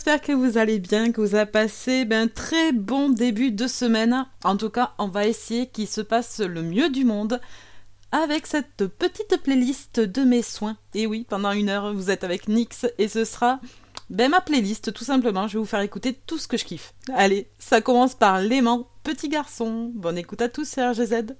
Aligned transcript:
j'espère 0.00 0.22
que 0.22 0.32
vous 0.32 0.56
allez 0.56 0.78
bien, 0.78 1.12
que 1.12 1.20
vous 1.20 1.34
avez 1.34 1.50
passé 1.50 2.06
ben, 2.06 2.22
un 2.22 2.26
très 2.26 2.72
bon 2.72 3.10
début 3.10 3.52
de 3.52 3.66
semaine. 3.66 4.24
En 4.44 4.56
tout 4.56 4.70
cas, 4.70 4.94
on 4.96 5.08
va 5.08 5.26
essayer 5.26 5.66
qu'il 5.66 5.86
se 5.86 6.00
passe 6.00 6.40
le 6.40 6.62
mieux 6.62 6.88
du 6.88 7.04
monde 7.04 7.38
avec 8.10 8.46
cette 8.46 8.86
petite 8.86 9.36
playlist 9.42 10.00
de 10.00 10.22
mes 10.22 10.40
soins. 10.40 10.78
Et 10.94 11.06
oui, 11.06 11.26
pendant 11.28 11.52
une 11.52 11.68
heure, 11.68 11.92
vous 11.92 12.10
êtes 12.10 12.24
avec 12.24 12.48
Nix 12.48 12.86
et 12.96 13.08
ce 13.08 13.26
sera 13.26 13.60
ben, 14.08 14.30
ma 14.30 14.40
playlist, 14.40 14.90
tout 14.94 15.04
simplement. 15.04 15.48
Je 15.48 15.58
vais 15.58 15.58
vous 15.58 15.66
faire 15.66 15.80
écouter 15.80 16.14
tout 16.14 16.38
ce 16.38 16.48
que 16.48 16.56
je 16.56 16.64
kiffe. 16.64 16.94
Allez, 17.12 17.50
ça 17.58 17.82
commence 17.82 18.14
par 18.14 18.40
l'aimant, 18.40 18.88
petit 19.02 19.28
garçon. 19.28 19.92
Bonne 19.94 20.16
écoute 20.16 20.40
à 20.40 20.48
tous, 20.48 20.64
c'est 20.64 20.82
RGZ. 20.82 21.34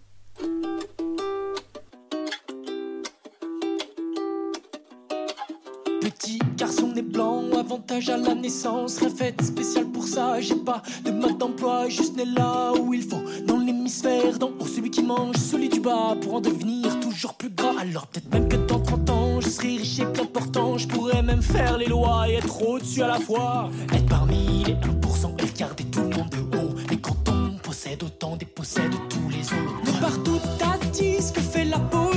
Avantage 7.71 8.09
à 8.09 8.17
la 8.17 8.35
naissance, 8.35 8.99
rien 8.99 9.11
fait 9.11 9.41
spécial 9.43 9.85
pour 9.85 10.03
ça. 10.03 10.41
J'ai 10.41 10.57
pas 10.57 10.83
de 11.05 11.13
mode 11.13 11.39
d'emploi, 11.39 11.89
juste 11.89 12.17
né 12.17 12.25
là 12.25 12.73
où 12.73 12.93
il 12.93 13.03
faut. 13.03 13.23
Dans 13.47 13.59
l'hémisphère 13.59 14.41
d'en 14.41 14.49
haut, 14.59 14.67
celui 14.67 14.91
qui 14.91 15.05
mange 15.05 15.37
celui 15.37 15.69
du 15.69 15.79
bas 15.79 16.17
pour 16.21 16.35
en 16.35 16.41
devenir 16.41 16.99
toujours 16.99 17.35
plus 17.35 17.51
gras. 17.51 17.75
Alors 17.79 18.09
peut-être 18.09 18.29
même 18.33 18.49
que 18.49 18.57
dans 18.57 18.81
30 18.81 19.11
ans, 19.11 19.41
je 19.41 19.49
serai 19.49 19.69
riche 19.77 20.01
et 20.01 20.05
bien 20.05 20.25
portant. 20.25 20.79
Je 20.79 20.89
pourrais 20.89 21.23
même 21.23 21.43
faire 21.43 21.79
les 21.79 21.87
lois 21.87 22.29
et 22.29 22.35
être 22.35 22.61
au-dessus 22.61 23.03
à 23.03 23.09
la 23.09 23.21
fois. 23.21 23.71
Être 23.93 24.07
parmi 24.07 24.65
les 24.65 24.75
1% 24.75 25.39
et 25.39 25.47
regarder 25.47 25.85
tout 25.85 26.01
le 26.01 26.09
monde 26.09 26.31
de 26.31 26.57
haut. 26.57 26.75
Mais 26.91 26.97
quand 26.97 27.29
on 27.29 27.57
possède 27.59 28.03
autant, 28.03 28.37
dépossède 28.37 28.91
tous 29.09 29.29
les 29.31 29.45
autres. 29.45 29.81
Mais 29.85 30.01
partout 30.01 30.41
t'as 30.59 30.77
dit 30.89 31.23
ce 31.23 31.31
que 31.31 31.41
fait 31.41 31.67
la 31.67 31.79
police 31.79 32.10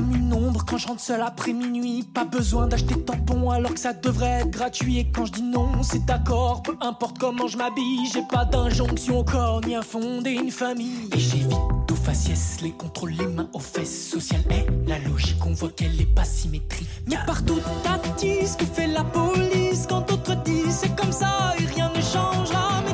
comme 0.00 0.16
une 0.16 0.32
ombre 0.32 0.64
quand 0.64 0.78
je 0.78 0.86
rentre 0.88 1.00
seul 1.00 1.20
après 1.20 1.52
minuit. 1.52 2.02
Pas 2.02 2.24
besoin 2.24 2.66
d'acheter 2.66 2.94
de 2.94 3.00
tampons 3.00 3.50
alors 3.50 3.74
que 3.74 3.80
ça 3.80 3.92
devrait 3.92 4.40
être 4.40 4.50
gratuit. 4.50 4.98
Et 4.98 5.10
quand 5.10 5.26
je 5.26 5.32
dis 5.32 5.42
non, 5.42 5.82
c'est 5.82 6.04
d'accord, 6.06 6.62
peu 6.62 6.74
importe 6.80 7.18
comment 7.18 7.46
je 7.46 7.58
m'habille. 7.58 8.06
J'ai 8.12 8.22
pas 8.22 8.44
d'injonction 8.44 9.18
au 9.18 9.24
corps 9.24 9.60
ni 9.66 9.76
à 9.76 9.82
fonder 9.82 10.30
une 10.30 10.50
famille. 10.50 11.08
Et 11.14 11.18
j'évite 11.18 11.90
au 11.90 11.94
faciès 11.94 12.60
les 12.62 12.70
contrôles, 12.70 13.12
les 13.12 13.26
mains 13.26 13.48
aux 13.52 13.60
fesses. 13.60 14.08
Social 14.10 14.40
est 14.50 14.66
la 14.88 14.98
logique, 15.00 15.44
on 15.44 15.52
voit 15.52 15.70
qu'elle 15.70 16.00
est 16.00 16.14
pas 16.14 16.24
symétrique. 16.24 16.88
Mais 17.06 17.16
partout 17.26 17.58
t'as 17.82 17.98
que 17.98 18.64
fait 18.66 18.86
la 18.86 19.04
police 19.04 19.86
quand 19.88 20.06
d'autres 20.06 20.36
disent 20.42 20.80
c'est 20.80 20.94
comme 20.94 21.12
ça 21.12 21.54
et 21.58 21.64
rien 21.64 21.90
ne 21.94 22.00
changera. 22.00 22.82
Mais 22.86 22.89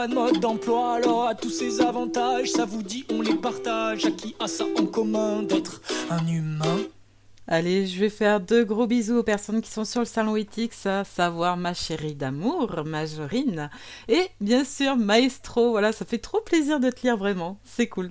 pas 0.00 0.08
de 0.08 0.14
mode 0.14 0.40
d'emploi. 0.40 0.94
Alors 0.94 1.26
à 1.26 1.34
tous 1.34 1.50
ces 1.50 1.82
avantages, 1.82 2.50
ça 2.52 2.64
vous 2.64 2.82
dit, 2.82 3.04
on 3.12 3.20
les 3.20 3.34
partage. 3.34 4.06
À 4.06 4.10
qui 4.10 4.34
a 4.40 4.48
ça 4.48 4.64
en 4.78 4.86
commun 4.86 5.42
d'être 5.42 5.82
un 6.08 6.26
humain? 6.26 6.78
Allez, 7.46 7.86
je 7.86 8.00
vais 8.00 8.08
faire 8.08 8.40
deux 8.40 8.64
gros 8.64 8.86
bisous 8.86 9.18
aux 9.18 9.22
personnes 9.22 9.60
qui 9.60 9.70
sont 9.70 9.84
sur 9.84 10.00
le 10.00 10.06
salon 10.06 10.36
Etix, 10.36 10.86
à 10.86 11.04
savoir 11.04 11.58
ma 11.58 11.74
chérie 11.74 12.14
d'amour, 12.14 12.82
Majorine, 12.86 13.68
et 14.08 14.28
bien 14.40 14.64
sûr 14.64 14.96
Maestro. 14.96 15.72
Voilà, 15.72 15.92
ça 15.92 16.06
fait 16.06 16.16
trop 16.16 16.40
plaisir 16.40 16.80
de 16.80 16.88
te 16.88 17.02
lire 17.02 17.18
vraiment, 17.18 17.58
c'est 17.64 17.88
cool. 17.88 18.08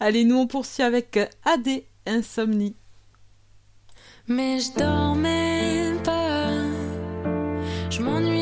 Allez, 0.00 0.24
nous 0.24 0.36
on 0.36 0.46
poursuit 0.46 0.82
avec 0.82 1.18
AD 1.46 1.82
Insomnie. 2.04 2.76
Mais 4.28 4.58
je 4.60 4.78
dormais 4.78 5.94
pas, 6.04 6.50
je 7.88 8.02
m'ennuie 8.02 8.35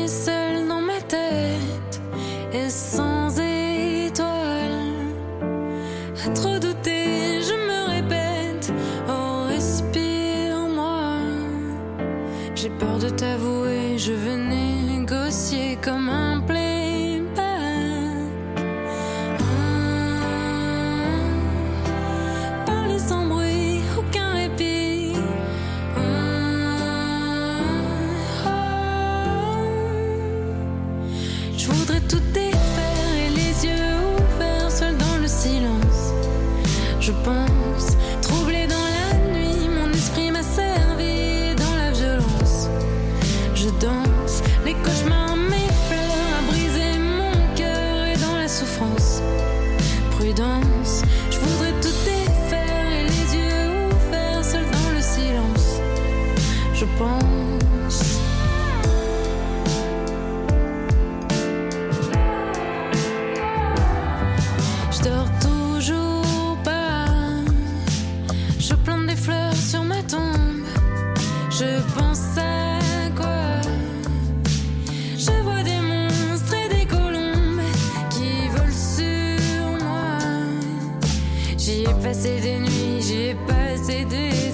J'y 81.65 81.81
ai 81.81 81.93
passé 82.03 82.39
des 82.41 82.59
nuits, 82.59 83.01
j'y 83.01 83.29
ai 83.29 83.35
passé 83.47 84.05
des 84.05 84.44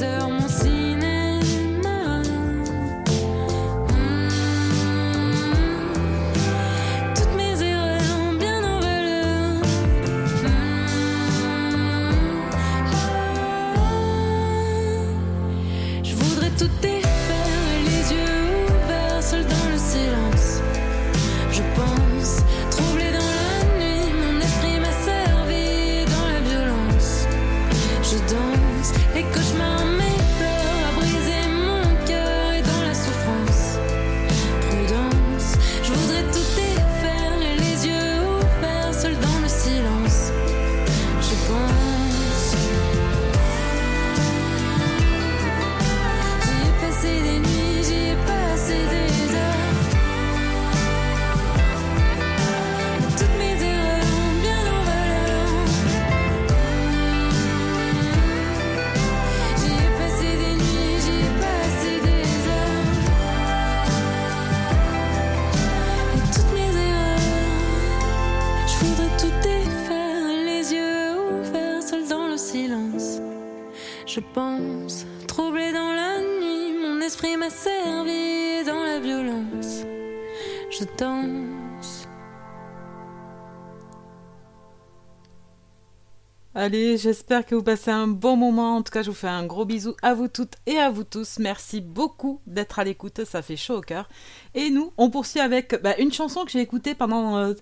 j'espère 87.02 87.46
que 87.46 87.56
vous 87.56 87.64
passez 87.64 87.92
un 87.92 88.08
bon 88.08 88.36
moment. 88.36 88.78
En 88.78 88.82
tout 88.84 88.92
cas, 88.92 89.02
je 89.02 89.10
vous 89.10 89.16
fais 89.16 89.28
un 89.28 89.46
gros 89.46 89.66
bisou 89.66 89.96
à 90.02 90.14
vous 90.14 90.28
toutes 90.28 90.54
et 90.68 90.78
à 90.78 90.90
vous 90.90 91.04
tous. 91.04 91.40
Merci 91.40 91.82
beaucoup 91.82 92.42
d'être 92.46 92.80
à 92.80 92.84
l'écoute, 92.84 93.26
ça 93.26 93.42
fait 93.42 93.58
chaud 93.58 93.78
au 93.78 93.82
cœur. 93.82 94.08
Et 94.54 94.70
nous, 94.70 94.94
on 94.98 95.10
poursuit 95.10 95.40
avec 95.40 95.82
bah, 95.82 95.98
une 95.98 96.14
chanson 96.14 96.46
que 96.46 96.52
j'ai 96.52 96.62
écoutée 96.62 96.94
pendant 96.94 97.38
euh, 97.38 97.54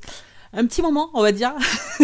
un 0.54 0.66
petit 0.66 0.82
moment, 0.82 1.10
on 1.14 1.22
va 1.22 1.32
dire. 1.32 1.54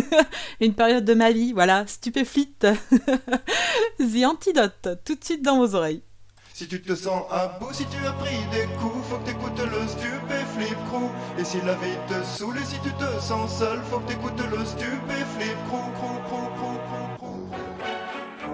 une 0.61 0.73
période 0.73 1.05
de 1.05 1.13
ma 1.13 1.31
vie, 1.31 1.53
voilà, 1.53 1.85
Stupéflit. 1.87 2.55
The 2.61 4.25
Antidote, 4.25 4.87
tout 5.03 5.15
de 5.15 5.23
suite 5.23 5.41
dans 5.41 5.57
vos 5.57 5.75
oreilles. 5.75 6.01
Si 6.53 6.69
tu 6.69 6.81
te 6.81 6.95
sens 6.95 7.23
à 7.31 7.59
bout, 7.59 7.73
si 7.73 7.85
tu 7.87 7.97
as 8.07 8.13
pris 8.13 8.37
des 8.53 8.65
coups, 8.79 9.05
faut 9.09 9.17
que 9.17 9.25
t'écoutes 9.25 9.59
le 9.59 9.87
stupéflip 9.89 10.77
crew. 10.87 11.09
Et 11.37 11.43
si 11.43 11.59
la 11.61 11.73
vie 11.73 11.97
te 12.07 12.23
saoule 12.23 12.57
et 12.57 12.65
si 12.65 12.79
tu 12.79 12.91
te 12.91 13.21
sens 13.21 13.57
seul, 13.59 13.81
faut 13.91 13.99
que 13.99 14.13
t'écoutes 14.13 14.39
le 14.39 14.63
stupéflip 14.63 15.57
crew, 15.67 15.91
crew. 15.99 16.15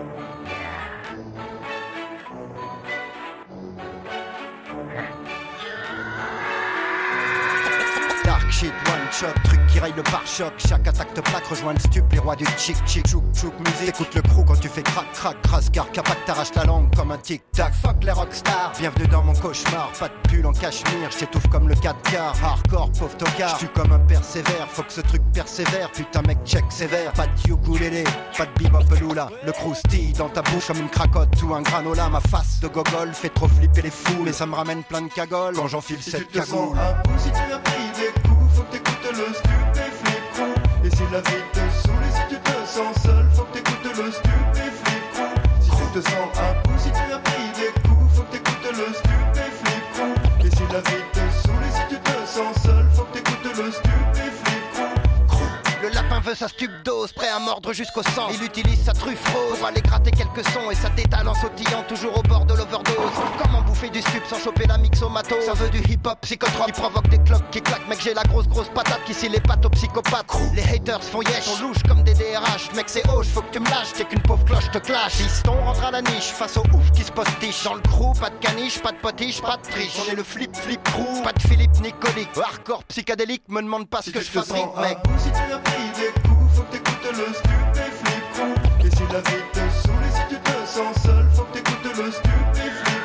Thank 0.01 0.39
you. 0.39 0.41
Truc 9.44 9.68
qui 9.68 9.80
raille 9.80 9.94
le 9.96 10.04
pare-choc. 10.04 10.54
Chaque 10.58 10.88
attaque 10.88 11.13
te 11.13 11.22
plaque, 11.22 11.46
rejoins 11.48 11.74
le 11.74 11.80
stup, 11.80 12.12
les 12.12 12.19
rois 12.19 12.36
du 12.36 12.46
chic 12.58 12.78
chic. 12.86 13.08
Chouk 13.08 13.24
chouk 13.34 13.54
musique, 13.60 13.90
écoute 13.90 14.16
le 14.16 14.22
crew 14.22 14.44
quand 14.46 14.60
tu 14.60 14.69
fais 14.69 14.84
crac 14.84 15.12
crac. 15.13 15.42
Crasse 15.42 15.69
car 15.69 15.92
capac 15.92 16.24
t'arrache 16.25 16.54
la 16.56 16.66
langue 16.66 16.94
comme 16.96 17.12
un 17.12 17.18
tic 17.18 17.44
tac. 17.51 17.74
Fuck 17.74 18.03
les 18.03 18.12
rockstars, 18.12 18.74
bienvenue 18.80 19.08
dans 19.08 19.24
mon 19.24 19.34
cauchemar. 19.34 19.91
Pas 20.00 20.08
de 20.08 20.13
pull 20.30 20.46
en 20.46 20.53
cachemire, 20.53 21.10
j'étouffe 21.18 21.48
comme 21.48 21.68
le 21.68 21.75
4 21.75 22.01
quarts. 22.12 22.36
Hardcore, 22.44 22.91
pauvre 22.91 23.18
tocard, 23.18 23.56
j'tue 23.58 23.68
comme 23.68 23.91
un 23.91 24.00
persévère. 24.00 24.68
Faut 24.70 24.84
que 24.84 24.94
ce 24.94 25.01
truc 25.01 25.22
persévère, 25.34 25.91
putain 25.91 26.22
mec 26.24 26.38
check 26.46 26.65
sévère. 26.70 27.12
Pas 27.13 27.27
de 27.27 27.51
ukulélé, 27.51 28.03
pas 28.38 28.46
de 28.46 28.63
bebop. 28.63 28.82
Le 29.46 29.51
croustille 29.51 30.13
dans 30.13 30.30
ta 30.30 30.41
bouche 30.41 30.68
comme 30.68 30.80
une 30.80 30.89
cracotte 30.89 31.41
ou 31.44 31.53
un 31.53 31.62
granola. 31.62 32.10
Ma 32.10 32.20
face 32.20 32.60
de 32.60 32.68
gogol 32.68 33.13
fait 33.13 33.30
trop 33.30 33.48
flipper 33.48 33.82
les 33.82 33.91
fous. 33.91 34.24
Mais 34.24 34.34
ça 34.34 34.46
me 34.46 34.56
ramène 34.56 34.84
plein 34.84 35.01
de 35.01 35.10
cagoles 35.10 35.56
quand 35.56 35.68
j'enfile 35.68 36.01
cette 36.01 36.32
cagoule. 36.32 36.77
T'écoutes 38.72 39.12
le 39.12 39.34
stupéflip. 39.34 40.36
Et 40.84 40.90
si 40.90 41.04
la 41.12 41.20
vie 41.20 41.44
te 41.54 41.60
saoule 41.60 42.04
et 42.08 42.13
si 42.16 42.36
tu 42.36 42.42
te 42.42 42.56
sens 42.66 43.04
seul, 43.04 43.25
faut 43.36 43.44
que 43.44 43.60
t'écoutes 43.60 43.98
le 43.98 44.12
stupéflip. 44.12 45.16
Si 45.60 45.70
tu 45.70 46.00
te 46.00 46.10
sens 46.10 46.30
à 46.40 46.54
bout, 46.63 46.80
si 46.80 46.90
tu 46.92 47.13
as 47.13 47.20
pris 47.20 47.48
des 47.60 47.82
coups, 47.82 48.16
faut 48.16 48.24
que 48.24 48.32
t'écoutes 48.32 48.72
le 48.72 48.94
stupéflip. 48.94 50.46
Et 50.46 50.50
si 50.56 50.63
la 50.74 50.80
vie 50.80 51.11
Sa 56.34 56.48
stup 56.48 56.72
dose, 56.86 57.12
prêt 57.12 57.28
à 57.28 57.40
mordre 57.40 57.74
jusqu'au 57.74 58.02
sang. 58.04 58.30
Il 58.34 58.42
utilise 58.44 58.86
sa 58.86 58.94
truffe 58.94 59.22
rose 59.34 59.58
pour 59.60 59.68
aller 59.68 59.82
gratter 59.82 60.12
quelques 60.12 60.48
sons 60.52 60.72
et 60.72 60.76
sa 60.76 60.88
détale 60.90 61.28
en 61.28 61.34
sautillant 61.34 61.84
toujours 61.88 62.18
au 62.18 62.22
bord 62.24 62.46
de 62.46 62.54
l'overdose. 62.54 62.96
Comment 63.38 63.62
bouffer 63.62 63.90
du 63.90 64.00
stup 64.02 64.24
sans 64.30 64.40
choper 64.40 64.66
la 64.66 64.78
mixomato 64.78 65.36
Ça 65.46 65.54
veut 65.54 65.70
du 65.70 65.80
hip-hop 65.80 66.18
psychotrope 66.22 66.68
qui 66.68 66.72
provoque 66.72 67.10
des 67.10 67.18
cloques 67.20 67.50
qui 67.52 67.62
claquent. 67.62 67.88
Mec, 67.90 68.00
j'ai 68.02 68.14
la 68.14 68.24
grosse 68.24 68.48
grosse 68.48 68.70
patate 68.70 69.04
qui 69.06 69.14
scie 69.14 69.28
les 69.28 69.42
pattes 69.42 69.66
aux 69.66 69.70
psychopathes. 69.72 70.26
Les 70.56 70.64
haters 70.64 71.04
font 71.04 71.22
yesh, 71.22 71.50
on 71.58 71.68
louche 71.68 71.84
comme 71.88 72.02
des 72.04 72.14
DRH. 72.14 72.72
Mec, 72.76 72.86
c'est 72.88 73.08
hoche, 73.10 73.28
faut 73.28 73.42
que 73.42 73.52
tu 73.52 73.60
me 73.60 73.70
lâches, 73.70 73.92
t'es 73.94 74.06
qu'une 74.06 74.22
pauvre 74.22 74.46
cloche 74.46 74.72
te 74.72 74.78
clash. 74.78 75.12
Fiston 75.12 75.54
rentre 75.66 75.84
à 75.84 75.92
la 75.92 76.02
niche 76.02 76.32
face 76.32 76.56
au 76.56 76.64
ouf 76.74 76.92
qui 76.94 77.04
se 77.04 77.12
postiche. 77.12 77.66
Dans 77.66 77.76
le 77.76 77.82
crew, 77.82 78.18
pas 78.20 78.30
de 78.30 78.38
caniche, 78.38 78.82
pas 78.82 78.94
de 78.94 78.98
potiche, 78.98 79.42
pas 79.42 79.58
de 79.58 79.64
triche. 79.64 79.98
On 80.08 80.12
est 80.12 80.16
le 80.16 80.24
flip 80.24 80.56
flip 80.56 80.82
crew, 80.84 81.22
pas 81.24 81.34
de 81.34 81.42
Philippe 81.42 81.78
Nicolique. 81.82 82.30
Hardcore 82.42 82.86
psychédélique, 82.86 83.44
me 83.50 83.62
demande 83.62 83.90
pas 83.90 84.02
ce 84.02 84.06
Si 84.06 84.12
que 84.14 84.22
je 84.22 84.32
fabrique, 84.32 84.78
mec. 84.78 84.98
bout, 85.04 85.20
si 85.20 85.30
tu 85.30 86.21
faut 86.53 86.63
que 86.63 86.72
t'écoutes 86.72 87.12
le 87.12 87.34
stupéflip. 87.34 88.24
Et 88.86 88.89
si 88.89 89.03
la 89.12 89.20
vie 89.20 89.43
te 89.53 89.60
saoule 89.60 90.03
et 90.08 90.12
si 90.15 90.24
tu 90.29 90.39
te 90.41 90.67
sens 90.67 91.01
seul, 91.03 91.25
faut 91.34 91.43
que 91.43 91.53
t'écoutes 91.53 91.98
le 91.98 92.12
stupéflip. 92.12 93.03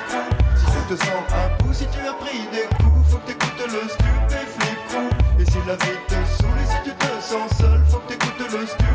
Si 0.57 0.65
tu 0.65 0.95
te 0.95 1.05
sens 1.05 1.25
à 1.33 1.63
bout, 1.63 1.75
si 1.75 1.87
tu 1.87 2.01
as 2.01 2.15
pris 2.15 2.47
des 2.53 2.67
coups, 2.77 3.11
faut 3.11 3.19
que 3.19 3.27
t'écoutes 3.27 3.67
le 3.67 3.89
stupéflip. 3.89 4.79
Et 5.39 5.45
si 5.45 5.59
la 5.67 5.77
vie 5.77 5.99
te 6.09 6.15
saoule 6.15 6.59
et 6.63 6.67
si 6.67 6.91
tu 6.91 6.95
te 6.97 7.23
sens 7.23 7.59
seul, 7.59 7.81
faut 7.89 7.99
que 7.99 8.09
t'écoutes 8.13 8.53
le 8.53 8.67
stupéflip. 8.67 8.87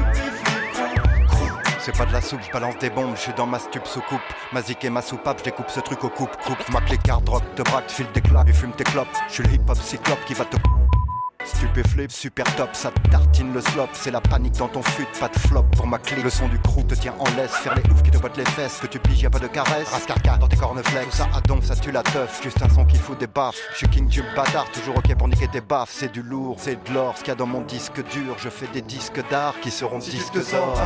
C'est 1.83 1.97
pas 1.97 2.05
de 2.05 2.13
la 2.13 2.21
soupe, 2.21 2.41
je 2.45 2.51
balance 2.51 2.77
des 2.77 2.91
bombes, 2.91 3.15
je 3.15 3.21
suis 3.21 3.33
dans 3.33 3.47
ma 3.47 3.57
stup 3.57 3.87
sous 3.87 4.01
coupe. 4.01 4.21
Ma 4.51 4.61
zik 4.61 4.85
et 4.85 4.91
ma 4.91 5.01
soupape, 5.01 5.39
je 5.39 5.45
découpe 5.45 5.69
ce 5.69 5.79
truc 5.79 6.03
au 6.03 6.09
coupe, 6.09 6.35
coupe. 6.45 6.69
Ma 6.69 6.79
clé 6.81 6.97
carte 6.97 7.27
rock, 7.27 7.43
te 7.55 7.63
braque, 7.63 7.89
file 7.89 8.05
des 8.13 8.21
claques, 8.21 8.47
et 8.49 8.53
fume 8.53 8.71
tes 8.71 8.83
clopes. 8.83 9.07
Je 9.29 9.33
suis 9.33 9.43
le 9.43 9.53
hip 9.53 9.61
hop 9.67 9.77
cyclope 9.77 10.23
qui 10.25 10.35
va 10.35 10.45
te. 10.45 10.57
Stupéflip, 11.45 12.11
super 12.11 12.45
top, 12.55 12.69
ça 12.73 12.91
tartine 13.09 13.53
le 13.53 13.61
slop. 13.61 13.89
C'est 13.93 14.11
la 14.11 14.21
panique 14.21 14.53
dans 14.57 14.67
ton 14.67 14.83
fut, 14.83 15.07
pas 15.19 15.27
de 15.27 15.37
flop 15.37 15.63
pour 15.75 15.87
ma 15.87 15.97
clé. 15.97 16.21
Le 16.21 16.29
son 16.29 16.47
du 16.47 16.59
crew 16.59 16.85
te 16.87 16.95
tient 16.95 17.13
en 17.19 17.25
laisse, 17.35 17.51
faire 17.51 17.75
les 17.75 17.83
oufs 17.91 18.03
qui 18.03 18.11
te 18.11 18.17
boitent 18.17 18.37
les 18.37 18.45
fesses. 18.45 18.79
Que 18.81 18.87
tu 18.87 18.99
piges, 18.99 19.21
y 19.21 19.25
a 19.25 19.29
pas 19.29 19.39
de 19.39 19.47
caresse. 19.47 19.89
Rascarca 19.89 20.37
dans 20.37 20.47
tes 20.47 20.57
corneflex, 20.57 21.09
tout 21.09 21.17
ça 21.17 21.27
à 21.33 21.41
donf, 21.41 21.65
ça 21.65 21.75
tue 21.75 21.91
la 21.91 22.03
teuf. 22.03 22.41
Juste 22.43 22.61
un 22.61 22.69
son 22.69 22.85
qui 22.85 22.97
fout 22.97 23.19
des 23.19 23.27
baffes. 23.27 23.59
Je 23.73 23.77
suis 23.77 23.87
king 23.89 24.07
du 24.07 24.23
bâtard, 24.35 24.69
toujours 24.71 24.97
ok 24.97 25.15
pour 25.15 25.27
niquer 25.27 25.47
tes 25.47 25.61
baffes. 25.61 25.91
C'est 25.91 26.11
du 26.11 26.21
lourd, 26.21 26.57
c'est 26.59 26.83
de 26.83 26.93
l'or. 26.93 27.15
Ce 27.17 27.23
qu'il 27.23 27.29
y 27.29 27.31
a 27.31 27.35
dans 27.35 27.47
mon 27.47 27.61
disque 27.61 28.03
dur, 28.11 28.35
je 28.37 28.49
fais 28.49 28.67
des 28.67 28.81
disques 28.81 29.21
d'art 29.29 29.55
qui 29.61 29.71
seront 29.71 29.99
Si 29.99 30.11
disques 30.11 30.51
d'or. 30.51 30.77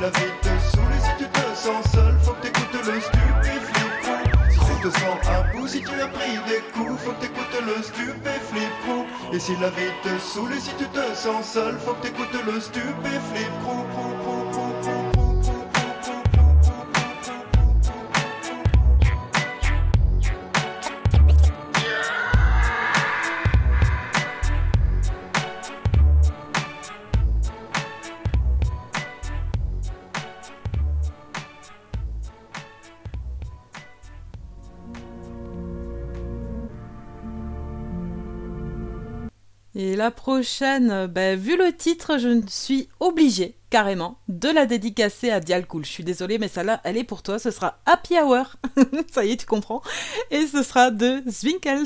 La 0.00 0.08
vie 0.08 0.32
te 0.40 0.48
saoule 0.48 0.98
si 1.02 1.24
tu 1.24 1.28
te 1.28 1.56
sens 1.56 1.84
seul, 1.92 2.14
faut 2.22 2.32
que 2.32 2.46
t'écoutes 2.46 2.86
le 2.86 3.00
stupéflip. 3.00 3.90
Si 4.50 4.58
tu 4.58 4.88
te 4.88 4.98
sens 4.98 5.28
à 5.28 5.42
bout, 5.52 5.68
si 5.68 5.80
tu 5.82 6.00
as 6.00 6.08
pris 6.08 6.38
des 6.48 6.62
coups, 6.72 7.00
faut 7.02 7.12
que 7.12 7.20
t'écoutes 7.20 7.60
le 7.66 7.82
stupéflip. 7.82 8.70
Et 9.32 9.38
si 9.38 9.56
la 9.56 9.68
vie 9.70 9.92
te 10.02 10.18
saoule 10.18 10.58
si 10.58 10.70
tu 10.78 10.86
te 10.86 11.14
sens 11.14 11.46
seul, 11.52 11.78
faut 11.78 11.92
que 11.94 12.06
t'écoutes 12.06 12.44
le 12.46 12.60
stupéflip 12.60 13.52
crew, 13.62 14.99
la 40.00 40.10
prochaine, 40.10 41.06
bah, 41.08 41.36
vu 41.36 41.58
le 41.58 41.76
titre, 41.76 42.16
je 42.16 42.40
suis 42.48 42.88
obligée, 43.00 43.58
carrément, 43.68 44.18
de 44.28 44.48
la 44.48 44.64
dédicacer 44.64 45.30
à 45.30 45.40
Dialcool. 45.40 45.84
Je 45.84 45.90
suis 45.90 46.04
désolée, 46.04 46.38
mais 46.38 46.48
celle-là, 46.48 46.80
elle 46.84 46.96
est 46.96 47.04
pour 47.04 47.22
toi. 47.22 47.38
Ce 47.38 47.50
sera 47.50 47.80
Happy 47.84 48.14
Hour. 48.18 48.56
Ça 49.12 49.26
y 49.26 49.32
est, 49.32 49.36
tu 49.36 49.44
comprends. 49.44 49.82
Et 50.30 50.46
ce 50.46 50.62
sera 50.62 50.90
de 50.90 51.22
Zwinkels. 51.28 51.84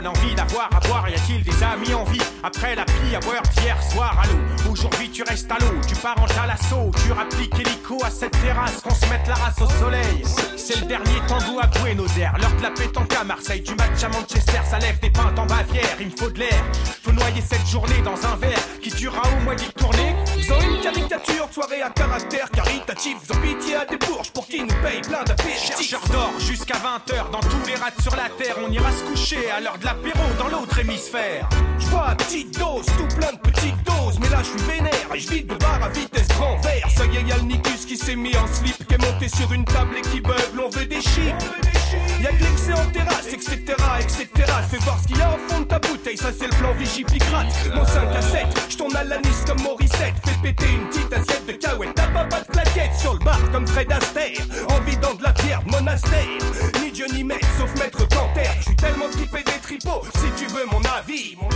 no 0.00 0.17
d'avoir 0.48 0.68
à 0.74 0.80
boire. 0.80 1.08
Y 1.08 1.14
a-t-il 1.14 1.42
des 1.42 1.62
amis 1.62 1.94
en 1.94 2.04
vie 2.04 2.20
après 2.42 2.74
la 2.74 2.84
pluie 2.84 3.14
à 3.14 3.20
boire 3.20 3.42
d'hier 3.56 3.76
soir 3.82 4.18
à 4.22 4.26
l'eau 4.26 4.70
Aujourd'hui 4.70 5.10
tu 5.10 5.22
restes 5.22 5.50
à 5.50 5.58
l'eau, 5.58 5.80
tu 5.86 5.94
pars 5.96 6.16
en 6.18 6.46
l'assaut, 6.46 6.90
tu 7.04 7.12
rappliques 7.12 7.58
hélico 7.58 7.98
à 8.04 8.10
cette 8.10 8.38
terrasse, 8.40 8.80
qu'on 8.82 8.94
se 8.94 9.06
mette 9.06 9.26
la 9.26 9.34
race 9.34 9.60
au 9.60 9.68
soleil. 9.82 10.22
C'est 10.56 10.80
le 10.80 10.86
dernier 10.86 11.20
tango 11.26 11.58
à 11.60 11.66
Buenos 11.66 12.10
Aires, 12.18 12.36
l'heure 12.38 12.54
de 12.56 12.62
la 12.62 12.70
pétanque 12.70 13.14
à 13.14 13.24
Marseille, 13.24 13.62
du 13.62 13.74
match 13.74 14.02
à 14.04 14.08
Manchester, 14.08 14.60
ça 14.68 14.78
lève 14.78 14.98
des 15.00 15.10
pintes 15.10 15.38
en 15.38 15.46
Bavière. 15.46 15.96
Il 16.00 16.06
me 16.08 16.16
faut 16.16 16.30
de 16.30 16.38
l'air, 16.38 16.62
faut 17.02 17.12
noyer 17.12 17.40
cette 17.40 17.66
journée 17.66 18.00
dans 18.04 18.26
un 18.26 18.36
verre 18.36 18.60
qui 18.82 18.90
durera 18.90 19.22
au 19.36 19.44
moins 19.44 19.54
d'y 19.54 19.68
tourner. 19.70 20.14
faisant 20.36 20.60
une 20.60 20.80
caricature 20.80 21.48
soirée 21.50 21.82
à 21.82 21.90
caractère 21.90 22.50
caritatif, 22.50 23.16
faisant 23.22 23.40
pitié 23.40 23.76
à 23.76 23.84
des 23.86 23.96
bourges 23.96 24.30
pour 24.32 24.46
qui 24.46 24.60
nous 24.60 24.82
payent 24.82 25.00
plein 25.00 25.24
d'apéritifs. 25.24 25.80
Chercheur 25.80 26.06
d'or 26.12 26.32
jusqu'à 26.38 26.76
20h 26.76 27.30
dans 27.32 27.40
tous 27.40 27.66
les 27.66 27.74
rats 27.74 27.90
sur 28.02 28.14
la 28.14 28.28
terre, 28.28 28.56
on 28.64 28.70
ira 28.70 28.92
se 28.92 29.02
coucher 29.04 29.50
à 29.50 29.60
l'heure 29.60 29.78
de 29.78 29.86
l'apéro 29.86 30.22
dans 30.38 30.48
l'autre 30.48 30.78
hémisphère. 30.78 31.48
Je 31.78 31.86
vois 31.86 32.14
petite 32.16 32.58
dose, 32.58 32.86
tout 32.86 33.16
plein 33.16 33.32
de 33.32 33.38
petites 33.38 33.82
doses, 33.84 34.18
mais 34.20 34.28
là 34.28 34.38
je 34.42 34.58
suis 34.58 34.68
vénère 34.68 35.14
et 35.14 35.18
je 35.18 35.28
vide 35.28 35.50
le 35.50 35.56
bar 35.56 35.82
à 35.82 35.88
vitesse 35.88 36.28
grand 36.28 36.56
vert. 36.60 36.88
Ça 36.96 37.04
y 37.06 37.16
est, 37.16 37.22
y'a 37.22 37.36
le 37.36 37.42
Nicus 37.42 37.84
qui 37.86 37.96
s'est 37.96 38.16
mis 38.16 38.36
en 38.36 38.46
slip, 38.46 38.86
qui 38.86 38.94
est 38.94 38.98
monté 38.98 39.28
sur 39.28 39.52
une 39.52 39.64
table 39.64 39.96
et 39.98 40.02
qui 40.02 40.20
beugle, 40.20 40.60
on 40.64 40.70
veut 40.70 40.86
des 40.86 41.00
chips. 41.00 41.77
Y'a 42.22 42.32
de 42.32 42.44
l'excès 42.44 42.72
en 42.72 42.86
terrasse, 42.90 43.26
etc., 43.32 43.74
etc. 44.00 44.28
Fais 44.70 44.78
voir 44.78 44.98
ce 45.00 45.06
qu'il 45.06 45.18
y 45.18 45.22
a 45.22 45.30
au 45.30 45.38
fond 45.48 45.60
de 45.60 45.64
ta 45.64 45.78
bouteille, 45.78 46.16
ça 46.16 46.28
c'est 46.36 46.46
le 46.46 46.56
plan 46.56 46.72
Vichy 46.74 47.04
Picrate. 47.04 47.46
Mon 47.74 47.84
5 47.84 48.14
à 48.14 48.22
7, 48.22 48.46
je 48.70 48.76
tourne 48.76 48.96
à 48.96 49.04
l'anis 49.04 49.44
comme 49.46 49.62
Morissette. 49.62 50.14
Fais 50.24 50.42
péter 50.42 50.66
une 50.72 50.88
petite 50.88 51.12
assiette 51.12 51.46
de 51.46 51.52
cahuète, 51.52 51.94
t'as 51.94 52.08
pas 52.08 52.24
pas 52.24 52.40
de 52.40 52.46
plaquette 52.46 52.94
sur 52.98 53.14
le 53.14 53.20
bar 53.20 53.40
comme 53.52 53.66
Fred 53.66 53.90
Astaire. 53.92 54.38
En 54.68 54.80
vidant 54.80 55.14
de 55.14 55.22
la 55.22 55.32
pierre 55.32 55.62
monastère. 55.66 56.38
Ni 56.82 56.90
Dieu 56.90 57.06
ni 57.12 57.24
maître, 57.24 57.48
sauf 57.58 57.72
maître 57.76 58.06
Canter. 58.08 58.50
Je 58.58 58.64
suis 58.64 58.76
tellement 58.76 59.08
typé 59.10 59.42
des 59.44 59.60
tripots, 59.62 60.02
si 60.14 60.30
tu 60.36 60.52
veux 60.52 60.66
mon 60.66 60.82
avis. 60.96 61.36
Mon 61.40 61.48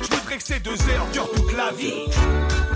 je 0.00 0.16
voudrais 0.16 0.36
que 0.36 0.42
ces 0.42 0.60
deux 0.60 0.70
heures 0.70 1.06
durent 1.12 1.30
toute 1.32 1.56
la 1.56 1.70
vie. 1.72 2.69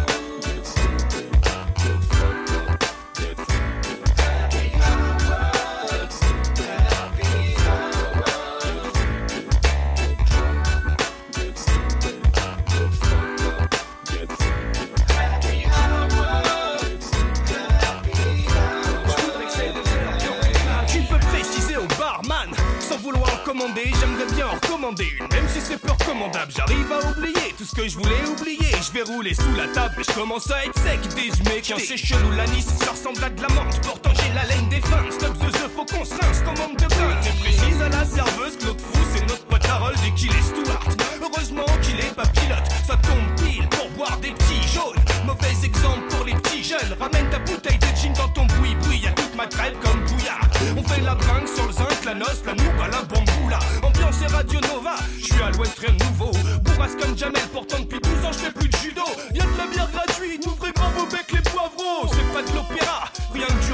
Commander, 23.54 23.92
j'aimerais 24.00 24.26
bien 24.34 24.48
en 24.48 24.54
recommander 24.54 25.06
une. 25.18 25.28
Même 25.28 25.48
si 25.48 25.60
c'est 25.60 25.78
peu 25.78 25.92
recommandable, 25.92 26.52
j'arrive 26.56 26.90
à 26.92 27.10
oublier 27.10 27.54
Tout 27.56 27.64
ce 27.64 27.74
que 27.74 27.88
je 27.88 27.96
voulais 27.96 28.26
oublier. 28.28 28.72
Je 28.82 28.92
vais 28.92 29.02
rouler 29.02 29.34
sous 29.34 29.54
la 29.56 29.68
table 29.68 29.94
et 30.00 30.04
je 30.04 30.12
commence 30.12 30.50
à 30.50 30.64
être 30.64 30.78
sec. 30.78 31.00
Désumecté, 31.14 31.74
c'est 31.78 31.96
chelou 31.96 32.30
l'anis 32.32 32.64
Ça 32.64 32.90
ressemble 32.90 33.22
à 33.22 33.30
de 33.30 33.40
la 33.40 33.48
menthe, 33.48 33.80
pourtant 33.82 34.10
j'ai 34.14 34.34
la 34.34 34.44
laine 34.46 34.68
des 34.68 34.80
fins 34.80 35.04
Stop 35.10 35.38
the 35.38 35.52
the, 35.52 35.70
faut 35.74 35.84
qu'on 35.84 36.04
se 36.04 36.14
rince 36.14 36.40
comme 36.40 36.58
homme 36.64 36.76
de 36.76 36.86
bain 36.86 37.20
Tu 37.22 37.32
précises 37.42 37.80
à 37.80 37.88
la 37.88 38.04
serveuse 38.04 38.56
que 38.58 38.66
l'autre 38.66 38.84
fou 38.84 39.00
c'est 39.14 39.26
notre 39.26 39.44
pote 39.44 39.64
Harold 39.64 39.98
et 40.06 40.14
qu'il 40.14 40.30
est 40.30 40.42
Stuart. 40.42 40.88
Heureusement 41.22 41.66
qu'il 41.82 41.98
est 42.00 42.14
pas 42.14 42.26
pilote. 42.26 42.64
Ça 42.86 42.96
tombe 42.96 43.46
pile 43.46 43.68
pour 43.68 43.88
boire 43.90 44.18
des 44.18 44.32
petits 44.32 44.68
jaunes 44.74 45.13
Mauvais 45.26 45.64
exemple 45.64 46.06
pour 46.10 46.24
les 46.24 46.34
petits 46.34 46.62
jeunes. 46.62 46.96
Ramène 47.00 47.28
ta 47.30 47.38
bouteille 47.38 47.78
de 47.78 47.86
gin 47.96 48.12
dans 48.12 48.28
ton 48.28 48.46
boui-boui 48.56 48.98
Y'a 48.98 49.12
toute 49.12 49.34
ma 49.36 49.46
traite 49.46 49.78
comme 49.80 50.00
bouillard 50.04 50.48
On 50.76 50.82
fait 50.82 51.00
la 51.00 51.14
bringue 51.14 51.46
sur 51.46 51.66
le 51.66 51.72
zinc, 51.72 52.04
la 52.04 52.14
noce, 52.14 52.42
la 52.44 52.52
nouba, 52.54 52.88
la 52.90 53.02
bamboula. 53.02 53.58
Ambiance 53.82 54.22
et 54.22 54.26
Radio 54.26 54.60
Nova, 54.60 54.96
je 55.18 55.24
suis 55.24 55.42
à 55.42 55.50
l'ouest 55.50 55.78
rien 55.78 55.92
de 55.92 56.04
nouveau. 56.04 56.30
Bourrasse 56.62 56.96
comme 57.00 57.16
Jamel, 57.16 57.42
pourtant 57.52 57.78
depuis 57.80 58.00
12 58.00 58.24
ans 58.24 58.32
je 58.32 58.50
plus 58.50 58.68
de 58.68 58.76
judo. 58.76 59.04
Y'a 59.34 59.44
de 59.44 59.58
la 59.58 59.66
bière 59.66 59.90
gratuite, 59.92 60.46
ouvrez 60.46 60.72
grand 60.72 60.90
vos 60.90 61.06
becs 61.06 61.32
les 61.32 61.42
poivreaux. 61.50 62.06
C'est 62.12 62.32
pas 62.32 62.42
de 62.42 62.54
l'opéra, 62.54 63.04
que 63.46 63.52
du 63.52 63.72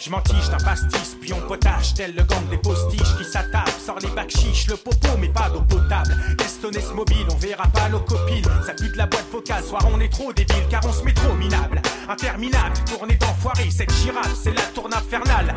Je 0.00 0.10
d'un 0.50 0.58
pastis, 0.58 1.16
puis 1.20 1.32
on 1.32 1.40
potage, 1.46 1.94
tel 1.94 2.14
le 2.14 2.22
gang 2.24 2.46
des 2.50 2.58
postiches 2.58 3.16
qui 3.18 3.24
s'attapent. 3.24 3.78
Sort 3.84 3.98
les 4.00 4.08
bacs 4.08 4.30
chiches, 4.30 4.66
le 4.68 4.76
popo, 4.76 5.08
mais 5.18 5.28
pas 5.28 5.50
d'eau 5.50 5.62
potable. 5.62 6.16
Estonès 6.44 6.92
mobile, 6.94 7.26
on 7.30 7.36
verra 7.36 7.66
pas 7.68 7.88
nos 7.88 8.00
copines. 8.00 8.44
Ça 8.66 8.74
pue 8.74 8.88
de 8.88 8.96
la 8.96 9.06
boîte 9.06 9.30
vocale, 9.30 9.64
soir 9.64 9.82
on 9.92 10.00
est 10.00 10.12
trop 10.12 10.32
débile, 10.32 10.66
car 10.70 10.80
on 10.86 10.92
se 10.92 11.02
met 11.02 11.12
trop 11.12 11.34
minable. 11.34 11.80
Interminable, 12.08 12.76
tournée 12.86 13.16
d'enfoiré, 13.16 13.70
cette 13.70 13.92
girafe, 13.92 14.34
c'est 14.42 14.54
la 14.54 14.62
tourne 14.74 14.94
infernale. 14.94 15.56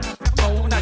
On 0.50 0.68
pisse 0.68 0.77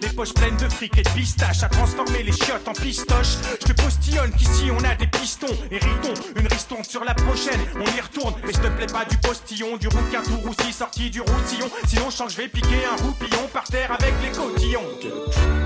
les 0.00 0.08
poches 0.08 0.34
pleines 0.34 0.56
de 0.56 0.68
fric 0.68 0.98
et 0.98 1.02
de 1.02 1.08
pistaches, 1.10 1.62
à 1.62 1.68
transformer 1.68 2.22
les 2.22 2.32
chiottes 2.32 2.66
en 2.66 2.72
pistoches. 2.72 3.36
Je 3.60 3.72
te 3.72 3.82
postillonne 3.82 4.30
qu'ici 4.32 4.70
on 4.70 4.84
a 4.84 4.94
des 4.94 5.06
pistons, 5.06 5.46
héritons, 5.70 6.14
une 6.36 6.46
riston 6.46 6.82
sur 6.82 7.04
la 7.04 7.14
prochaine, 7.14 7.60
on 7.76 7.96
y 7.96 8.00
retourne. 8.00 8.34
Mais 8.44 8.52
s'il 8.52 8.62
te 8.62 8.68
plaît 8.68 8.86
pas 8.86 9.04
du 9.04 9.16
postillon, 9.18 9.76
du 9.76 9.88
rouquin 9.88 10.22
tout 10.22 10.38
roussi 10.44 10.72
sorti 10.72 11.10
du 11.10 11.20
roussillon. 11.20 11.70
Sinon 11.86 12.10
je 12.10 12.16
sens 12.16 12.32
je 12.32 12.36
vais 12.38 12.48
piquer 12.48 12.84
un 12.84 13.02
roupillon 13.02 13.48
par 13.52 13.64
terre 13.64 13.92
avec 13.92 14.14
les 14.22 14.32
cotillons. 14.32 15.61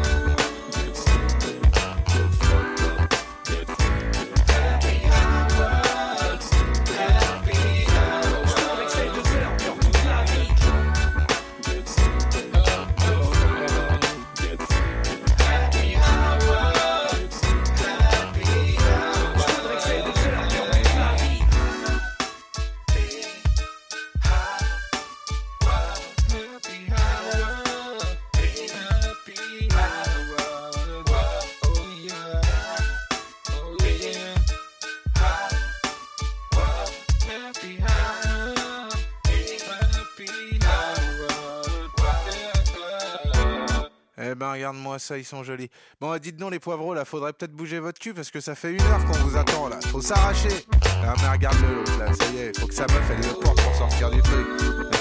Regarde-moi 44.86 44.98
ça, 44.98 45.18
ils 45.18 45.24
sont 45.24 45.42
jolis. 45.42 45.70
Bon, 46.00 46.16
dites 46.18 46.36
donc 46.36 46.52
les 46.52 46.58
poivreaux 46.58 46.94
là, 46.94 47.04
faudrait 47.04 47.32
peut-être 47.32 47.52
bouger 47.52 47.78
votre 47.78 47.98
cul 47.98 48.14
parce 48.14 48.30
que 48.30 48.40
ça 48.40 48.54
fait 48.54 48.72
une 48.72 48.82
heure 48.82 49.04
qu'on 49.04 49.18
vous 49.18 49.36
attend 49.36 49.68
là. 49.68 49.78
Faut 49.90 50.00
s'arracher. 50.00 50.48
Ah 50.84 51.14
mais 51.22 51.28
regarde-le 51.28 51.76
l'autre 51.76 51.98
là, 51.98 52.12
ça 52.12 52.24
y 52.32 52.38
est, 52.38 52.58
faut 52.58 52.66
que 52.66 52.74
sa 52.74 52.86
meuf 52.86 53.02
elle 53.10 53.18
le 53.18 53.34
porte 53.40 53.60
pour 53.62 53.74
sortir 53.74 54.10
du 54.10 54.20
truc. 54.22 54.46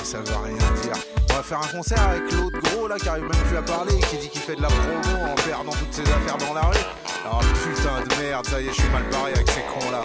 Ça 0.03 0.19
veut 0.19 0.35
rien 0.43 0.55
dire. 0.55 0.93
On 1.31 1.33
va 1.35 1.43
faire 1.43 1.59
un 1.59 1.67
concert 1.67 2.01
avec 2.01 2.31
l'autre 2.31 2.59
gros 2.61 2.87
là 2.87 2.97
qui 2.97 3.09
arrive 3.09 3.23
même 3.23 3.43
plus 3.47 3.57
à 3.57 3.61
parler 3.61 3.99
qui 4.09 4.17
dit 4.17 4.29
qu'il 4.29 4.41
fait 4.41 4.55
de 4.55 4.61
la 4.61 4.67
promo 4.67 5.31
en 5.31 5.35
perdant 5.35 5.71
toutes 5.71 5.93
ses 5.93 6.03
affaires 6.03 6.37
dans 6.37 6.53
la 6.53 6.61
rue. 6.61 6.85
Alors 7.25 7.39
putain 7.39 8.01
de 8.01 8.23
merde, 8.23 8.45
ça 8.47 8.61
y 8.61 8.67
est, 8.67 8.69
je 8.69 8.81
suis 8.81 8.89
mal 8.89 9.03
barré 9.11 9.33
avec 9.33 9.49
ces 9.49 9.61
cons 9.61 9.91
là. 9.91 10.03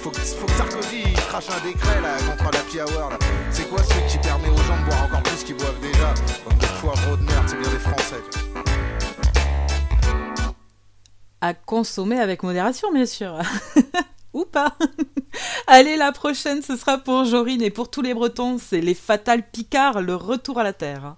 Faut 0.00 0.10
que, 0.10 0.18
faut 0.18 0.46
que 0.46 0.52
Sarkozy 0.52 1.02
il 1.06 1.14
crache 1.14 1.46
un 1.50 1.64
décret 1.64 2.00
là 2.00 2.16
contre 2.28 2.50
l'happy 2.52 2.80
hour 2.80 3.10
là. 3.10 3.18
C'est 3.50 3.68
quoi 3.68 3.82
celui 3.84 4.06
qui 4.08 4.18
permet 4.18 4.48
aux 4.48 4.56
gens 4.56 4.78
de 4.80 4.90
boire 4.90 5.04
encore 5.04 5.22
plus 5.22 5.44
qu'ils 5.44 5.56
boivent 5.56 5.80
déjà? 5.80 6.14
Comme 6.44 6.58
des 6.58 6.66
poivreaux 6.80 7.16
de 7.16 7.22
merde, 7.22 7.44
c'est 7.46 7.60
bien 7.60 7.70
des 7.70 7.78
Français. 7.78 8.22
tu 8.32 8.38
vois. 8.40 8.51
À 11.42 11.54
consommer 11.54 12.20
avec 12.20 12.44
modération, 12.44 12.92
bien 12.92 13.04
sûr. 13.04 13.36
Ou 14.32 14.44
pas. 14.44 14.76
Allez, 15.66 15.96
la 15.96 16.12
prochaine, 16.12 16.62
ce 16.62 16.76
sera 16.76 16.98
pour 16.98 17.24
Jorine 17.24 17.62
et 17.62 17.70
pour 17.70 17.90
tous 17.90 18.00
les 18.00 18.14
Bretons. 18.14 18.58
C'est 18.58 18.80
les 18.80 18.94
Fatales 18.94 19.42
Picards, 19.50 20.02
le 20.02 20.14
retour 20.14 20.60
à 20.60 20.62
la 20.62 20.72
Terre. 20.72 21.16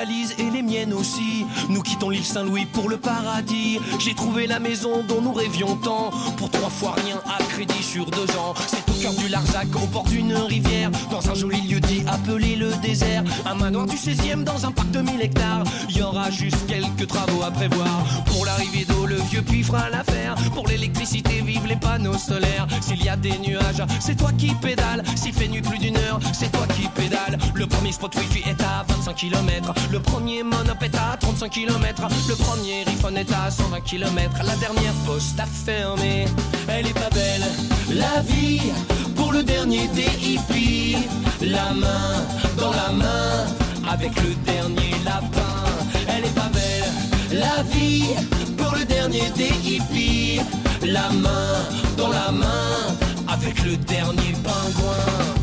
Valises 0.00 0.34
et 0.38 0.49
Nous 1.68 1.82
quittons 1.82 2.10
l'île 2.10 2.24
Saint-Louis 2.24 2.64
pour 2.64 2.88
le 2.88 2.96
paradis. 2.96 3.80
J'ai 3.98 4.14
trouvé 4.14 4.46
la 4.46 4.60
maison 4.60 5.02
dont 5.08 5.20
nous 5.20 5.32
rêvions 5.32 5.74
tant. 5.74 6.10
Pour 6.36 6.48
trois 6.48 6.70
fois 6.70 6.94
rien 7.04 7.20
à 7.26 7.42
crédit 7.42 7.82
sur 7.82 8.06
deux 8.06 8.30
ans. 8.36 8.54
C'est 8.68 8.88
au 8.88 9.02
cœur 9.02 9.12
du 9.14 9.28
Larzac, 9.28 9.66
au 9.74 9.86
bord 9.86 10.04
d'une 10.04 10.32
rivière. 10.32 10.90
Dans 11.10 11.28
un 11.28 11.34
joli 11.34 11.60
lieu 11.62 11.80
dit 11.80 12.04
appelé 12.06 12.54
le 12.54 12.70
désert. 12.82 13.24
Un 13.46 13.54
manoir 13.56 13.86
du 13.86 13.96
16e 13.96 14.44
dans 14.44 14.64
un 14.64 14.70
parc 14.70 14.90
de 14.92 15.00
1000 15.00 15.20
hectares. 15.20 15.64
Y 15.88 16.02
aura 16.02 16.30
juste 16.30 16.64
quelques 16.68 17.08
travaux 17.08 17.42
à 17.42 17.50
prévoir. 17.50 18.04
Pour 18.26 18.46
l'arrivée 18.46 18.84
d'eau, 18.84 19.06
le 19.06 19.16
vieux 19.16 19.42
puits 19.42 19.64
fera 19.64 19.90
l'affaire. 19.90 20.36
Pour 20.54 20.68
l'électricité, 20.68 21.42
vive 21.44 21.66
les 21.66 21.76
panneaux 21.76 22.16
solaires. 22.16 22.68
S'il 22.80 23.02
y 23.02 23.08
a 23.08 23.16
des 23.16 23.36
nuages, 23.38 23.82
c'est 23.98 24.16
toi 24.16 24.30
qui 24.38 24.54
pédales. 24.54 25.02
S'il 25.16 25.32
fait 25.32 25.48
nuit 25.48 25.62
plus 25.62 25.78
d'une 25.78 25.96
heure, 25.96 26.20
c'est 26.32 26.52
toi 26.52 26.66
qui 26.76 26.86
pédales. 26.88 27.38
Le 27.54 27.66
premier 27.66 27.90
spot 27.90 28.14
wifi 28.14 28.48
est 28.48 28.62
à 28.62 28.84
25 28.88 29.14
km. 29.14 29.74
Le 29.90 29.98
premier 29.98 30.44
est 30.66 30.94
à 30.94 31.16
35 31.18 31.50
km. 31.50 32.02
Le 32.28 32.34
premier 32.34 32.84
iPhone 32.86 33.16
est 33.16 33.32
à 33.32 33.50
120 33.50 33.80
km. 33.80 34.36
La 34.44 34.56
dernière 34.56 34.92
poste 35.06 35.38
a 35.40 35.46
fermé. 35.46 36.26
Elle 36.68 36.86
est 36.86 36.94
pas 36.94 37.10
belle, 37.10 37.44
la 37.94 38.20
vie. 38.22 38.60
Pour 39.16 39.32
le 39.32 39.42
dernier 39.42 39.88
des 39.88 40.10
hippies. 40.22 40.96
La 41.40 41.72
main 41.72 42.24
dans 42.58 42.72
la 42.72 42.90
main. 42.92 43.46
Avec 43.90 44.12
le 44.22 44.34
dernier 44.44 44.92
lapin. 45.04 45.64
Elle 46.08 46.24
est 46.24 46.34
pas 46.34 46.50
belle, 46.52 47.38
la 47.38 47.62
vie. 47.74 48.08
Pour 48.56 48.74
le 48.76 48.84
dernier 48.84 49.30
des 49.36 49.52
hippies. 49.68 50.40
La 50.82 51.10
main 51.10 51.54
dans 51.96 52.08
la 52.08 52.32
main 52.32 52.96
avec 53.28 53.62
le 53.64 53.76
dernier 53.76 54.32
pingouin. 54.42 55.39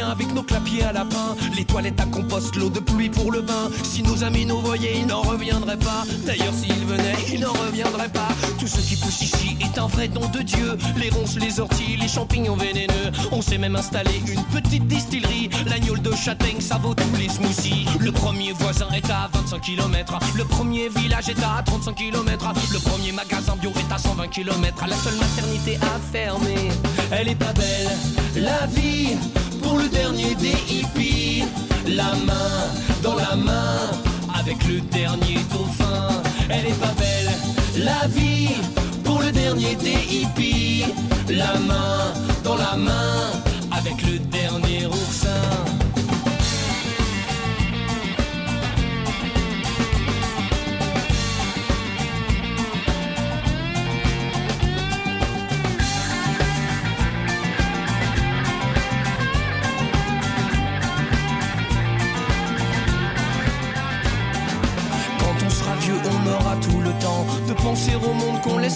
Avec 0.00 0.32
nos 0.34 0.42
clapiers 0.42 0.84
à 0.84 0.92
lapin 0.92 1.36
Les 1.56 1.64
toilettes 1.64 2.00
à 2.00 2.04
compost, 2.04 2.54
l'eau 2.56 2.70
de 2.70 2.80
pluie 2.80 3.08
pour 3.08 3.32
le 3.32 3.42
bain 3.42 3.70
Si 3.82 4.02
nos 4.02 4.22
amis 4.24 4.46
nous 4.46 4.60
voyaient, 4.60 4.98
ils 4.98 5.06
n'en 5.06 5.22
reviendraient 5.22 5.78
pas. 5.78 6.04
D'ailleurs 6.24 6.54
s'ils 6.54 6.84
venaient, 6.86 7.16
ils 7.32 7.40
n'en 7.40 7.52
reviendraient 7.52 8.08
pas. 8.08 8.28
Tout 8.58 8.66
ce 8.66 8.80
qui 8.80 8.96
pousse 8.96 9.22
ici 9.22 9.56
est 9.60 9.78
un 9.78 9.86
vrai 9.86 10.08
don 10.08 10.28
de 10.28 10.40
Dieu. 10.40 10.76
Les 10.96 11.10
ronces, 11.10 11.36
les 11.36 11.60
orties, 11.60 11.96
les 11.96 12.08
champignons 12.08 12.56
vénéneux. 12.56 13.10
On 13.32 13.42
s'est 13.42 13.58
même 13.58 13.76
installé 13.76 14.22
une 14.26 14.42
petite 14.44 14.86
distillerie. 14.86 15.50
L'agnole 15.66 16.00
de 16.00 16.12
châtaigne, 16.12 16.60
ça 16.60 16.78
vaut 16.78 16.94
tous 16.94 17.16
les 17.18 17.28
smoothies. 17.28 17.86
Le 18.00 18.12
premier 18.12 18.52
voisin 18.52 18.88
est 18.94 19.10
à 19.10 19.28
25 19.32 19.60
km 19.60 20.18
Le 20.36 20.44
premier 20.44 20.88
village 20.88 21.28
est 21.28 21.42
à 21.42 21.62
35 21.64 21.94
km 21.94 22.52
Le 22.72 22.78
premier 22.78 23.12
magasin 23.12 23.56
bio 23.56 23.70
est 23.70 23.92
à 23.92 23.98
120 23.98 24.28
km 24.28 24.84
La 24.86 24.96
seule 24.96 25.16
maternité 25.16 25.78
a 25.82 25.98
fermé 26.12 26.70
Elle 27.10 27.28
est 27.28 27.34
pas 27.34 27.52
belle, 27.52 27.88
la 28.36 28.66
vie 28.66 29.16
pour 29.68 29.78
le 29.78 29.88
dernier 29.88 30.34
des 30.34 30.56
hippies. 30.72 31.44
La 31.86 32.14
main 32.26 32.56
dans 33.02 33.16
la 33.16 33.36
main 33.36 33.76
avec 34.38 34.56
le 34.66 34.80
dernier 34.80 35.38
dauphin. 35.52 36.08
Elle 36.48 36.66
est 36.66 36.80
pas 36.80 36.94
belle, 36.98 37.30
la 37.76 38.06
vie 38.08 38.56
pour 39.04 39.20
le 39.20 39.30
dernier 39.30 39.74
des 39.76 40.00
hippies. 40.14 40.84
La 41.28 41.58
main 41.70 41.98
dans 42.44 42.56
la 42.56 42.76
main 42.76 43.16
avec 43.70 43.96
le 44.08 44.18
dernier 44.18 44.86
oursin. 44.86 45.77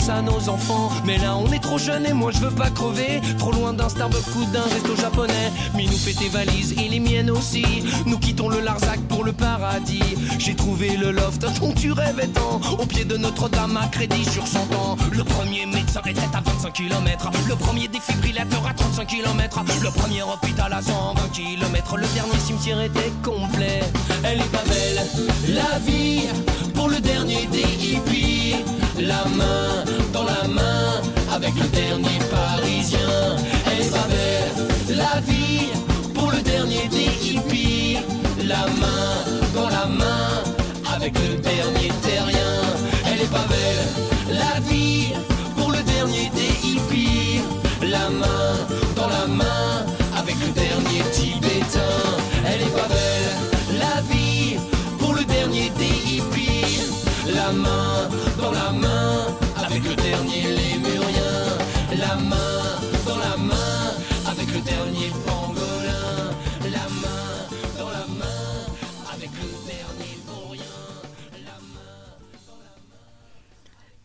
À 0.09 0.23
nos 0.23 0.49
enfants. 0.49 0.91
Mais 1.05 1.19
là, 1.19 1.37
on 1.37 1.51
est 1.53 1.59
trop 1.59 1.79
jeune 1.79 2.07
et 2.07 2.13
moi 2.13 2.31
je 2.33 2.39
veux 2.39 2.51
pas 2.51 2.71
crever. 2.71 3.21
Trop 3.39 3.53
loin 3.53 3.73
d'un 3.73 3.89
Starbucks 3.89 4.35
ou 4.37 4.45
d'un 4.53 4.63
resto 4.63 4.97
japonais. 4.97 5.53
Mais 5.75 5.85
nous 5.85 5.97
fait 5.97 6.13
tes 6.13 6.29
valises 6.29 6.73
et 6.73 6.89
les 6.89 7.01
miennes 7.01 7.31
aussi. 7.31 7.65
Nous 8.07 8.19
quittons 8.19 8.49
le 8.49 8.61
Larzac 8.61 9.01
pour 9.09 9.25
le 9.25 9.33
paradis. 9.33 10.03
J'ai 10.39 10.55
trouvé 10.55 10.97
le 10.97 11.11
loft 11.11 11.45
dont 11.61 11.73
tu 11.73 11.93
rêvais 11.93 12.29
tant. 12.29 12.61
Au 12.79 12.87
pied 12.87 13.05
de 13.05 13.17
Notre-Dame 13.17 13.77
à 13.77 13.87
crédit 13.89 14.25
sur 14.25 14.47
100 14.47 14.61
ans. 14.75 14.97
Le 15.13 15.25
premier 15.25 15.67
médecin 15.67 16.01
était 16.07 16.21
à 16.35 16.41
25 16.41 16.73
km. 16.73 17.31
Le 17.49 17.55
premier 17.55 17.89
défibrillateur 17.89 18.67
à 18.67 18.75
35 18.75 19.07
km. 19.07 19.61
Le 19.83 19.91
premier 19.91 20.23
hôpital 20.23 20.73
à 20.73 20.83
120 20.83 21.29
km. 21.33 21.97
Le 21.97 22.07
dernier 22.15 22.39
cimetière 22.39 22.81
était 22.81 23.13
complet. 23.23 23.81
Elle 24.25 24.41
est 24.41 24.53
pas 24.53 24.65
belle, 24.67 25.07
la 25.55 25.79
vie 25.79 26.29
pour 26.75 26.89
le 26.89 27.01
dernier 27.01 27.47
des 27.47 27.61
hippies. 27.61 28.32
La 29.05 29.25
main 29.25 29.85
dans 30.13 30.23
la 30.23 30.47
main 30.47 31.03
avec 31.35 31.55
le 31.57 31.67
dernier 31.69 32.21
parisien. 32.31 33.37
Elle 33.67 33.87
est 33.87 33.91
pas 33.91 34.07
belle, 34.09 34.97
la 34.97 35.21
vie 35.23 35.71
pour 36.15 36.31
le 36.31 36.41
dernier 36.41 36.87
des 36.89 37.11
hippies. 37.27 37.99
La 38.47 38.65
main 38.81 39.25
dans 39.57 39.69
la 39.69 39.87
main 39.87 40.45
avec 40.95 41.15
le 41.19 41.37
dernier 41.39 41.91
terrien. 42.01 42.61
Elle 43.07 43.23
est 43.23 43.33
pas 43.33 43.47
belle, 43.49 44.39
la 44.39 44.61
vie 44.71 45.15
pour 45.57 45.73
le 45.73 45.83
dernier 45.83 46.31
des 46.37 46.69
hippies. 46.69 47.41
La 47.83 48.09
main 48.09 48.52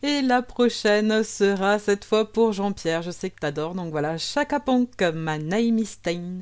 Et 0.08 0.22
la 0.22 0.40
prochaine 0.40 1.22
sera 1.22 1.78
cette 1.78 2.02
fois 2.02 2.32
pour 2.32 2.54
Jean-Pierre. 2.54 3.02
Je 3.02 3.10
sais 3.10 3.28
que 3.28 3.40
t'adores, 3.40 3.74
donc 3.74 3.90
voilà, 3.90 4.16
Chaka 4.16 4.58
Ponk, 4.58 4.98
My 5.02 5.38
Name 5.38 5.84
Stein. 5.84 6.38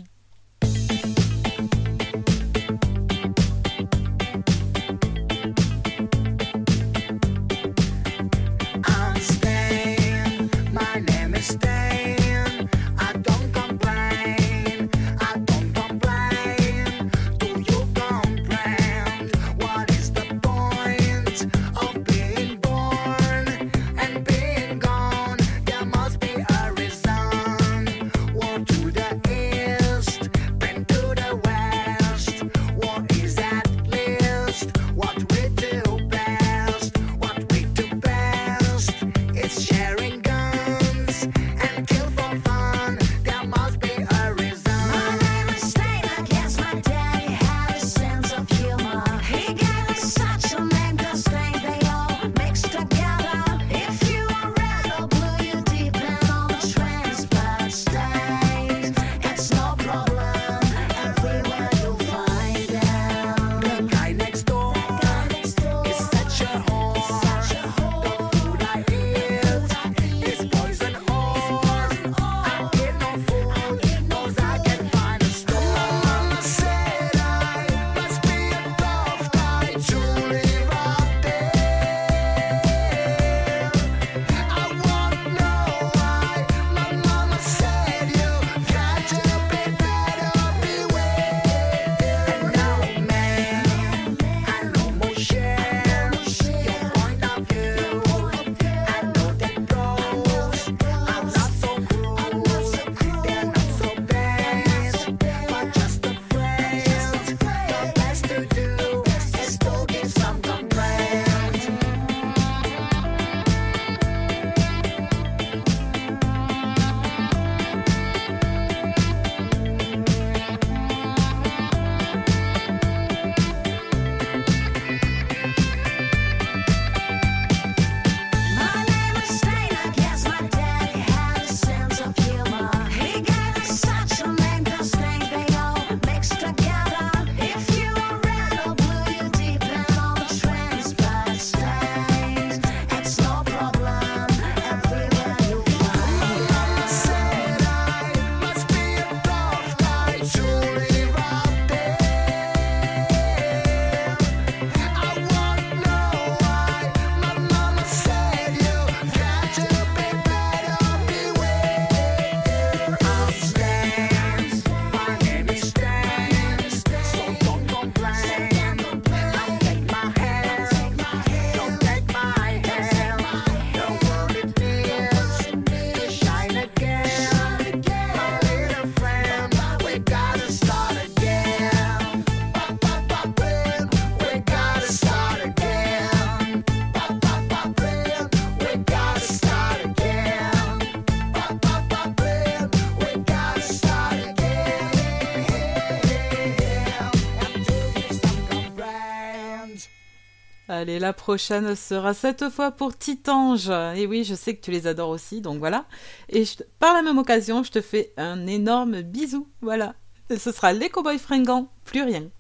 Allez, 200.97 201.03
la 201.03 201.13
prochaine 201.13 201.77
sera 201.77 202.15
cette 202.15 202.49
fois 202.49 202.71
pour 202.71 202.97
Titange. 202.97 203.69
Et 203.97 204.07
oui, 204.07 204.25
je 204.25 204.35
sais 204.35 204.57
que 204.57 204.63
tu 204.63 204.71
les 204.71 204.87
adores 204.87 205.11
aussi, 205.11 205.43
donc 205.43 205.59
voilà. 205.59 205.85
Et 206.31 206.45
par 206.79 206.95
la 206.95 207.03
même 207.03 207.19
occasion, 207.19 207.63
je 207.63 207.71
te 207.71 207.83
fais 207.83 208.15
un 208.17 208.47
énorme 208.47 209.03
bisou. 209.03 209.47
Voilà. 209.61 209.95
Et 210.31 210.39
ce 210.39 210.53
sera 210.53 210.73
les 210.73 210.89
cowboys 210.89 211.19
fringants, 211.19 211.71
plus 211.85 212.03
rien. 212.03 212.31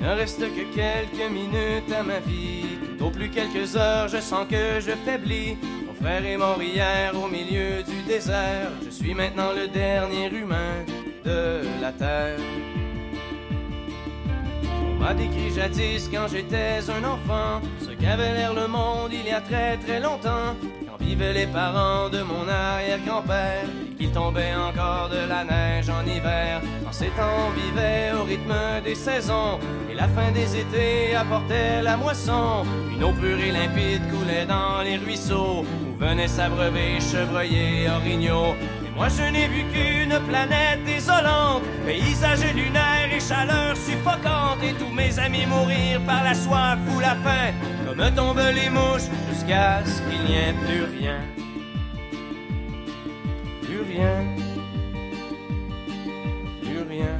Il 0.00 0.06
ne 0.06 0.12
reste 0.12 0.40
que 0.40 0.74
quelques 0.74 1.30
minutes 1.30 1.92
à 1.92 2.02
ma 2.02 2.20
vie. 2.20 2.78
Au 3.00 3.10
plus 3.10 3.28
quelques 3.28 3.76
heures, 3.76 4.08
je 4.08 4.18
sens 4.18 4.46
que 4.48 4.80
je 4.80 4.92
faiblis. 5.04 5.56
Mon 5.86 5.94
frère 5.94 6.24
est 6.24 6.36
mort 6.36 6.62
hier 6.62 7.12
au 7.14 7.28
milieu 7.28 7.82
du 7.82 8.02
désert. 8.06 8.70
Je 8.84 8.90
suis 8.90 9.14
maintenant 9.14 9.52
le 9.52 9.66
dernier 9.68 10.30
humain 10.30 10.84
de 11.24 11.62
la 11.80 11.92
terre. 11.92 12.38
M'a 14.98 15.14
décrit 15.14 15.50
jadis 15.54 16.08
quand 16.12 16.26
j'étais 16.28 16.80
un 16.90 17.04
enfant 17.04 17.60
ce 17.80 17.90
qu'avait 17.90 18.34
l'air 18.34 18.52
le 18.52 18.66
monde 18.66 19.12
il 19.12 19.26
y 19.26 19.30
a 19.30 19.40
très 19.40 19.76
très 19.76 20.00
longtemps. 20.00 20.56
Quand 20.86 21.04
vivaient 21.04 21.32
les 21.32 21.46
parents 21.46 22.08
de 22.08 22.22
mon 22.22 22.48
arrière-grand-père 22.48 23.64
et 23.64 23.94
qu'il 23.94 24.10
tombait 24.10 24.54
encore 24.54 25.08
de 25.08 25.28
la 25.28 25.44
neige 25.44 25.88
en 25.88 26.04
hiver. 26.04 26.60
En 26.86 26.92
ces 26.92 27.06
temps, 27.08 27.46
on 27.46 27.50
vivait 27.50 28.12
au 28.18 28.24
rythme 28.24 28.54
des 28.84 28.96
saisons 28.96 29.58
et 29.90 29.94
la 29.94 30.08
fin 30.08 30.32
des 30.32 30.56
étés 30.56 31.14
apportait 31.14 31.80
la 31.82 31.96
moisson. 31.96 32.64
Une 32.92 33.04
eau 33.04 33.12
pure 33.12 33.38
et 33.38 33.52
limpide 33.52 34.02
coulait 34.10 34.46
dans 34.46 34.82
les 34.82 34.96
ruisseaux 34.96 35.64
où 35.64 35.98
venaient 35.98 36.28
s'abreuver 36.28 37.00
chevreuils, 37.00 37.88
orignaux. 37.88 38.54
Moi 38.98 39.06
je 39.10 39.30
n'ai 39.30 39.46
vu 39.46 39.62
qu'une 39.72 40.18
planète 40.28 40.82
désolante, 40.84 41.62
paysage 41.86 42.52
lunaire 42.52 43.08
et 43.14 43.20
chaleur 43.20 43.76
suffocante, 43.76 44.60
et 44.64 44.72
tous 44.72 44.92
mes 44.92 45.16
amis 45.20 45.46
mourir 45.46 46.00
par 46.04 46.24
la 46.24 46.34
soif 46.34 46.80
ou 46.92 46.98
la 46.98 47.14
faim, 47.14 47.52
comme 47.86 48.04
tombent 48.16 48.52
les 48.52 48.68
mouches, 48.68 49.08
jusqu'à 49.30 49.84
ce 49.84 50.02
qu'il 50.02 50.20
n'y 50.24 50.34
ait 50.34 50.54
plus 50.64 50.98
rien. 50.98 51.20
Plus 53.62 53.82
rien. 53.82 54.16
Plus 56.60 56.82
rien. 56.90 57.16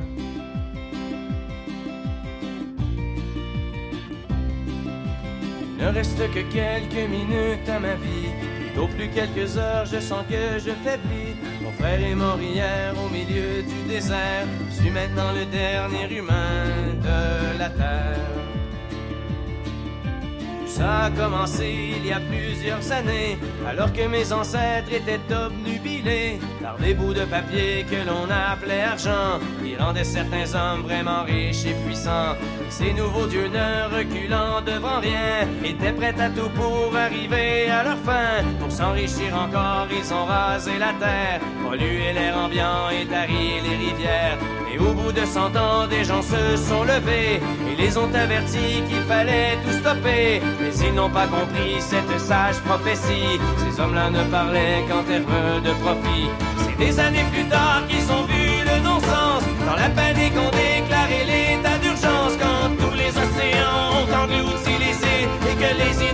Il 5.79 5.85
ne 5.85 5.93
reste 5.93 6.19
que 6.33 6.41
quelques 6.53 7.09
minutes 7.09 7.69
à 7.69 7.79
ma 7.79 7.95
vie. 7.95 8.33
Au 8.77 8.87
plus 8.89 9.09
quelques 9.09 9.57
heures, 9.57 9.87
je 9.87 10.01
sens 10.01 10.25
que 10.29 10.59
je 10.59 10.71
faiblis. 10.85 11.28
Frère 11.79 12.03
est 12.03 12.15
mort 12.15 12.41
hier 12.41 12.93
au 13.05 13.09
milieu 13.09 13.63
du 13.63 13.83
désert. 13.89 14.47
Je 14.71 14.83
suis 14.83 14.91
maintenant 14.91 15.33
le 15.33 15.45
dernier 15.47 16.13
humain 16.13 16.65
de 17.03 17.59
la 17.59 17.71
terre. 17.71 18.58
Ça 20.79 21.07
a 21.07 21.11
commencé 21.11 21.97
il 21.97 22.07
y 22.07 22.13
a 22.13 22.21
plusieurs 22.21 22.93
années, 22.93 23.37
alors 23.69 23.93
que 23.93 24.07
mes 24.07 24.33
ancêtres 24.33 24.93
étaient 24.93 25.19
obnubilés 25.35 26.39
par 26.63 26.77
des 26.79 26.95
bouts 26.95 27.13
de 27.13 27.25
papier 27.25 27.85
que 27.91 27.97
l'on 28.09 28.31
appelait 28.31 28.83
argent, 28.83 29.41
qui 29.61 29.75
rendaient 29.75 30.05
certains 30.05 30.55
hommes 30.55 30.83
vraiment 30.83 31.25
riches 31.25 31.67
et 31.67 31.75
puissants. 31.85 32.37
Ces 32.71 32.93
nouveaux 32.93 33.27
dieux 33.27 33.49
ne 33.49 33.93
reculant 33.93 34.61
devant 34.65 35.01
rien, 35.01 35.49
étaient 35.65 35.91
prêts 35.91 36.15
à 36.21 36.31
tout 36.31 36.51
pour 36.51 36.97
arriver 36.97 37.69
à 37.69 37.83
leur 37.83 37.99
fin. 37.99 38.45
Pour 38.61 38.71
s'enrichir 38.71 39.35
encore, 39.35 39.89
ils 39.91 40.15
ont 40.15 40.27
rasé 40.27 40.79
la 40.79 40.93
terre, 40.93 41.41
pollué 41.65 42.13
l'air 42.13 42.39
ambiant 42.39 42.89
et 42.91 43.05
tari 43.05 43.61
les 43.65 43.77
rivières. 43.85 44.39
Au 44.81 44.93
bout 44.93 45.13
de 45.13 45.25
cent 45.25 45.55
ans, 45.57 45.87
des 45.89 46.05
gens 46.05 46.23
se 46.23 46.57
sont 46.57 46.85
levés 46.85 47.41
et 47.69 47.77
les 47.77 47.97
ont 47.99 48.13
avertis 48.15 48.83
qu'il 48.89 49.03
fallait 49.09 49.59
tout 49.65 49.73
stopper. 49.73 50.41
Mais 50.61 50.75
ils 50.87 50.95
n'ont 50.95 51.11
pas 51.11 51.27
compris 51.27 51.81
cette 51.81 52.21
sage 52.21 52.61
prophétie. 52.61 53.41
Ces 53.59 53.81
hommes-là 53.81 54.11
ne 54.11 54.23
parlaient 54.25 54.85
qu'en 54.89 55.03
termes 55.03 55.63
de 55.65 55.73
profit. 55.83 56.29
C'est 56.59 56.79
des 56.79 57.01
années 57.01 57.27
plus 57.33 57.45
tard 57.49 57.83
qu'ils 57.89 58.11
ont 58.13 58.25
vu 58.25 58.47
le 58.65 58.83
non-sens. 58.85 59.43
Dans 59.67 59.77
la 59.77 59.91
panique, 59.91 60.35
on 60.37 60.51
déclarait 60.51 61.27
l'état 61.27 61.79
d'urgence 61.79 62.35
quand 62.41 62.69
tous 62.79 62.95
les 62.95 63.11
océans 63.11 63.85
ont 63.99 64.11
englouti 64.23 64.73
les 64.79 64.95
îles 64.95 65.29
et 65.51 65.55
que 65.55 65.71
les 65.83 65.93
inondations 65.93 66.08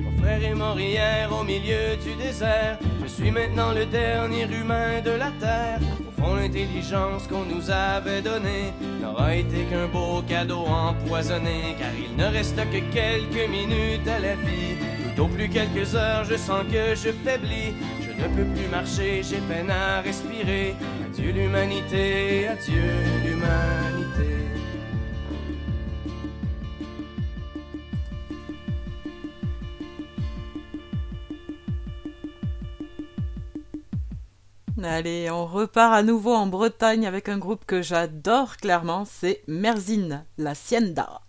Mon 0.00 0.10
frère 0.20 0.44
est 0.44 0.54
mort 0.54 0.80
hier 0.80 1.30
au 1.32 1.44
milieu 1.44 1.96
du 2.02 2.14
désert. 2.16 2.78
Je 3.02 3.06
suis 3.06 3.30
maintenant 3.30 3.72
le 3.72 3.86
dernier 3.86 4.44
humain 4.44 5.00
de 5.04 5.10
la 5.12 5.30
terre. 5.38 5.78
Au 6.08 6.20
fond, 6.20 6.34
l'intelligence 6.34 7.26
qu'on 7.28 7.44
nous 7.44 7.70
avait 7.70 8.22
donnée 8.22 8.72
n'aura 9.00 9.36
été 9.36 9.64
qu'un 9.64 9.86
beau 9.86 10.22
cadeau 10.22 10.64
empoisonné. 10.66 11.76
Car 11.78 11.90
il 11.96 12.16
ne 12.16 12.24
reste 12.24 12.56
que 12.56 12.80
quelques 12.92 13.48
minutes 13.48 14.08
à 14.08 14.18
la 14.18 14.34
vie. 14.34 14.76
Tout 15.14 15.22
au 15.22 15.28
plus 15.28 15.48
quelques 15.48 15.94
heures, 15.94 16.24
je 16.24 16.36
sens 16.36 16.64
que 16.64 16.94
je 16.94 17.12
faiblis. 17.12 17.74
Je 18.00 18.24
ne 18.24 18.28
peux 18.34 18.44
plus 18.52 18.68
marcher, 18.68 19.22
j'ai 19.22 19.38
peine 19.48 19.70
à 19.70 20.00
respirer. 20.00 20.74
Adieu 21.18 21.32
l'humanité, 21.32 22.46
adieu 22.46 22.80
l'humanité. 23.24 24.36
Allez, 34.80 35.28
on 35.28 35.44
repart 35.44 35.92
à 35.92 36.04
nouveau 36.04 36.34
en 36.34 36.46
Bretagne 36.46 37.04
avec 37.04 37.28
un 37.28 37.38
groupe 37.38 37.64
que 37.66 37.82
j'adore 37.82 38.56
clairement, 38.56 39.04
c'est 39.04 39.42
Merzine, 39.48 40.24
la 40.38 40.54
Sienda. 40.54 41.22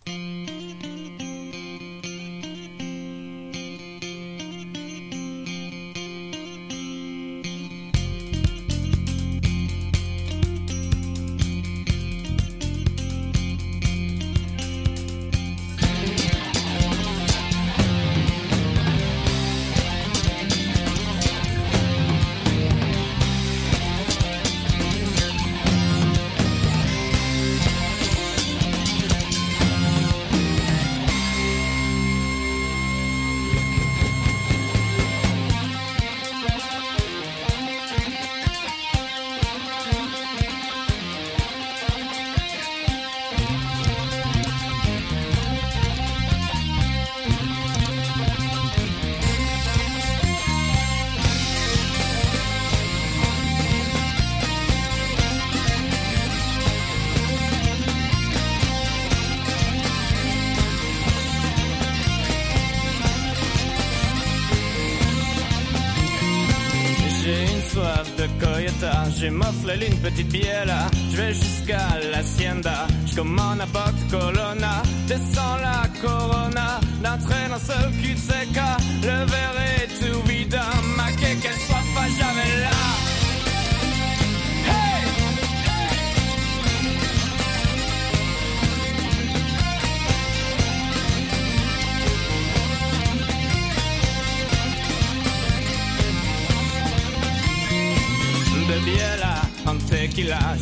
M'offlé 69.69 69.87
une 69.87 69.99
petite 69.99 70.29
bielle. 70.29 70.73
Je 71.11 71.17
vais 71.17 71.33
jusqu'à 71.33 71.87
l'hacienda, 72.11 72.87
je 73.05 73.15
commande 73.15 73.61
un 73.61 73.67
boc 73.67 73.93
colonna, 74.09 74.81
descends 75.07 75.57
la 75.61 75.87
corona, 76.01 76.79
d'un 77.03 77.17
train 77.17 77.49
d'un 77.49 77.59
seul 77.59 77.91
cul 78.01 78.13
de 78.13 78.19
seca. 78.19 78.77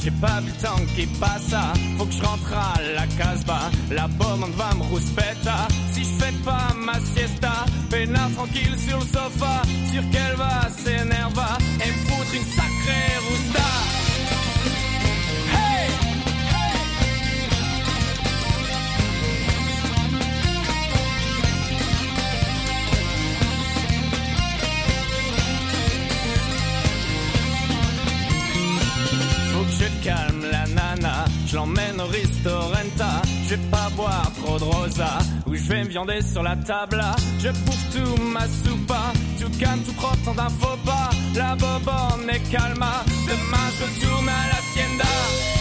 J'ai 0.02 0.12
pas 0.12 0.40
vu 0.42 0.52
le 0.52 0.64
temps 0.64 0.82
qui 0.96 1.06
passe, 1.20 1.56
faut 1.98 2.06
que 2.06 2.14
je 2.14 2.24
rentre 2.24 2.54
à 2.54 2.82
la 2.96 3.08
casbah, 3.08 3.72
la 3.92 4.08
bombe 4.08 4.50
va 4.56 4.74
me 4.76 4.84
rouspeta, 4.84 5.68
si 5.94 6.04
je 6.04 6.24
fais 6.24 6.32
pas 6.44 6.74
ma 6.78 7.00
siesta, 7.00 7.66
peinard 7.90 8.32
tranquille 8.36 8.76
sur 8.78 9.00
le 9.00 9.06
sofa, 9.06 9.62
sûr 9.92 10.04
qu'elle 10.12 10.36
va 10.36 10.70
s'énerver 10.78 11.58
et 11.84 11.90
me 11.90 11.98
foutre 12.08 12.36
une 12.36 12.46
sacrée 12.46 13.18
rousta. 13.30 14.07
Je 33.44 33.56
vais 33.56 33.70
pas 33.70 33.90
boire 33.96 34.32
trop 34.44 34.58
de 34.60 34.64
rosa, 34.64 35.18
ou 35.46 35.56
je 35.56 35.64
vais 35.64 35.84
me 35.84 35.90
viander 35.90 36.22
sur 36.22 36.44
la 36.44 36.56
table. 36.56 37.02
Je 37.40 37.50
bouffe 37.50 37.90
tout 37.92 38.22
ma 38.22 38.42
soupa, 38.42 39.14
tout 39.40 39.50
calme, 39.60 39.82
tout 39.86 39.94
propre, 39.94 40.18
tant 40.26 40.36
d'un 40.36 40.50
faux 40.50 40.78
pas. 40.86 41.10
La 41.36 41.56
bobonne 41.56 42.30
est 42.30 42.52
calma, 42.52 43.04
demain 43.28 43.68
je 43.78 43.84
retourne 43.84 44.30
à 44.30 44.48
l'hacienda. 44.48 45.57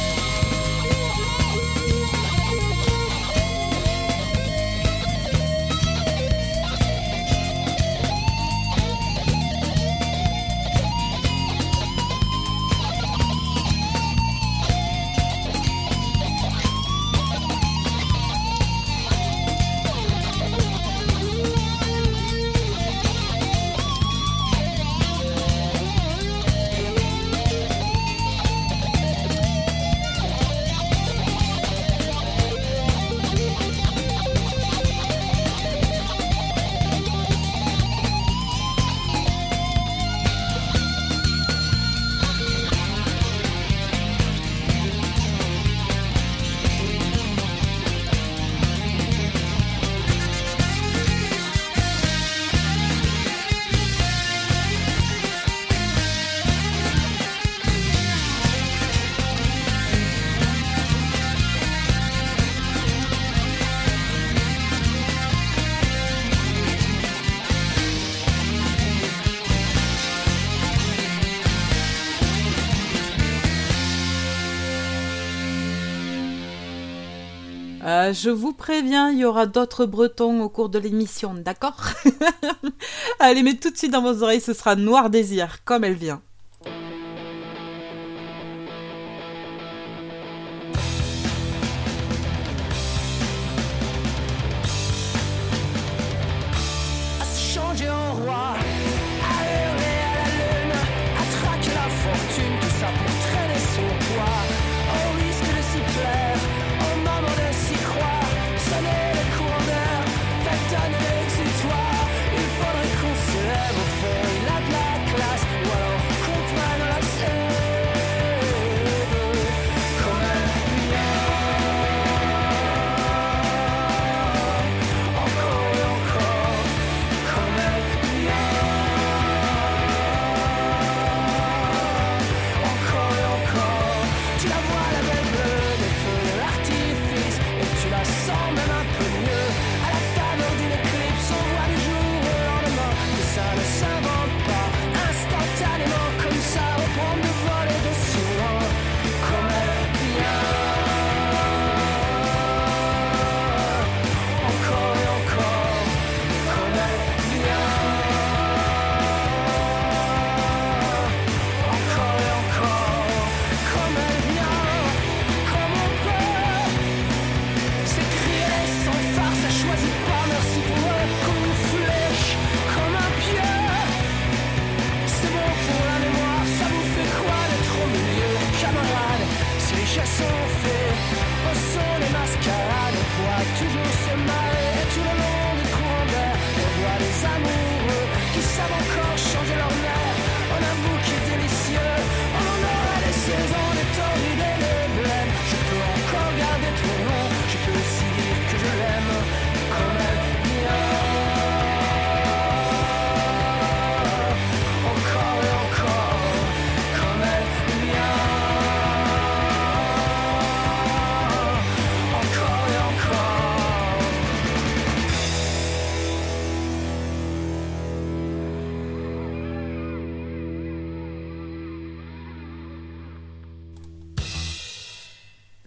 Euh, 77.87 78.12
je 78.12 78.31
vous 78.31 78.53
préviens, 78.53 79.11
il 79.11 79.18
y 79.18 79.25
aura 79.25 79.46
d'autres 79.46 79.87
bretons 79.87 80.40
au 80.42 80.49
cours 80.49 80.68
de 80.68 80.79
l'émission, 80.81 81.35
d'accord? 81.35 81.85
Allez, 83.20 83.44
mais 83.44 83.55
tout 83.55 83.70
de 83.70 83.77
suite 83.77 83.92
dans 83.92 84.03
vos 84.03 84.25
oreilles, 84.25 84.40
ce 84.40 84.55
sera 84.55 84.75
Noir 84.75 85.09
Désir, 85.09 85.62
comme 85.64 85.85
elle 85.85 85.94
vient. 85.94 86.20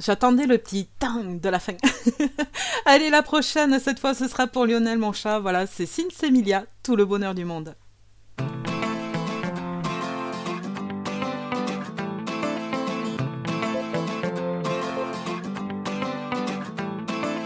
J'attendais 0.09 0.47
le 0.47 0.57
petit 0.57 0.87
tang 0.97 1.39
de 1.39 1.49
la 1.49 1.59
fin. 1.59 1.73
Allez, 2.85 3.11
la 3.11 3.21
prochaine, 3.21 3.79
cette 3.79 3.99
fois, 3.99 4.15
ce 4.15 4.27
sera 4.27 4.47
pour 4.47 4.65
Lionel, 4.65 4.97
mon 4.97 5.13
chat. 5.13 5.37
Voilà, 5.37 5.67
c'est 5.67 5.85
Sinsemilia, 5.85 6.65
tout 6.81 6.95
le 6.95 7.05
bonheur 7.05 7.35
du 7.35 7.45
monde. 7.45 7.75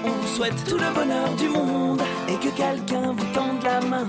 On 0.05 0.27
souhaite 0.33 0.63
tout 0.65 0.77
le 0.77 0.93
bonheur 0.95 1.35
du 1.35 1.49
monde 1.49 2.01
et 2.29 2.35
que 2.35 2.55
quelqu'un 2.55 3.11
vous 3.11 3.33
tende 3.33 3.61
la 3.61 3.81
main, 3.81 4.07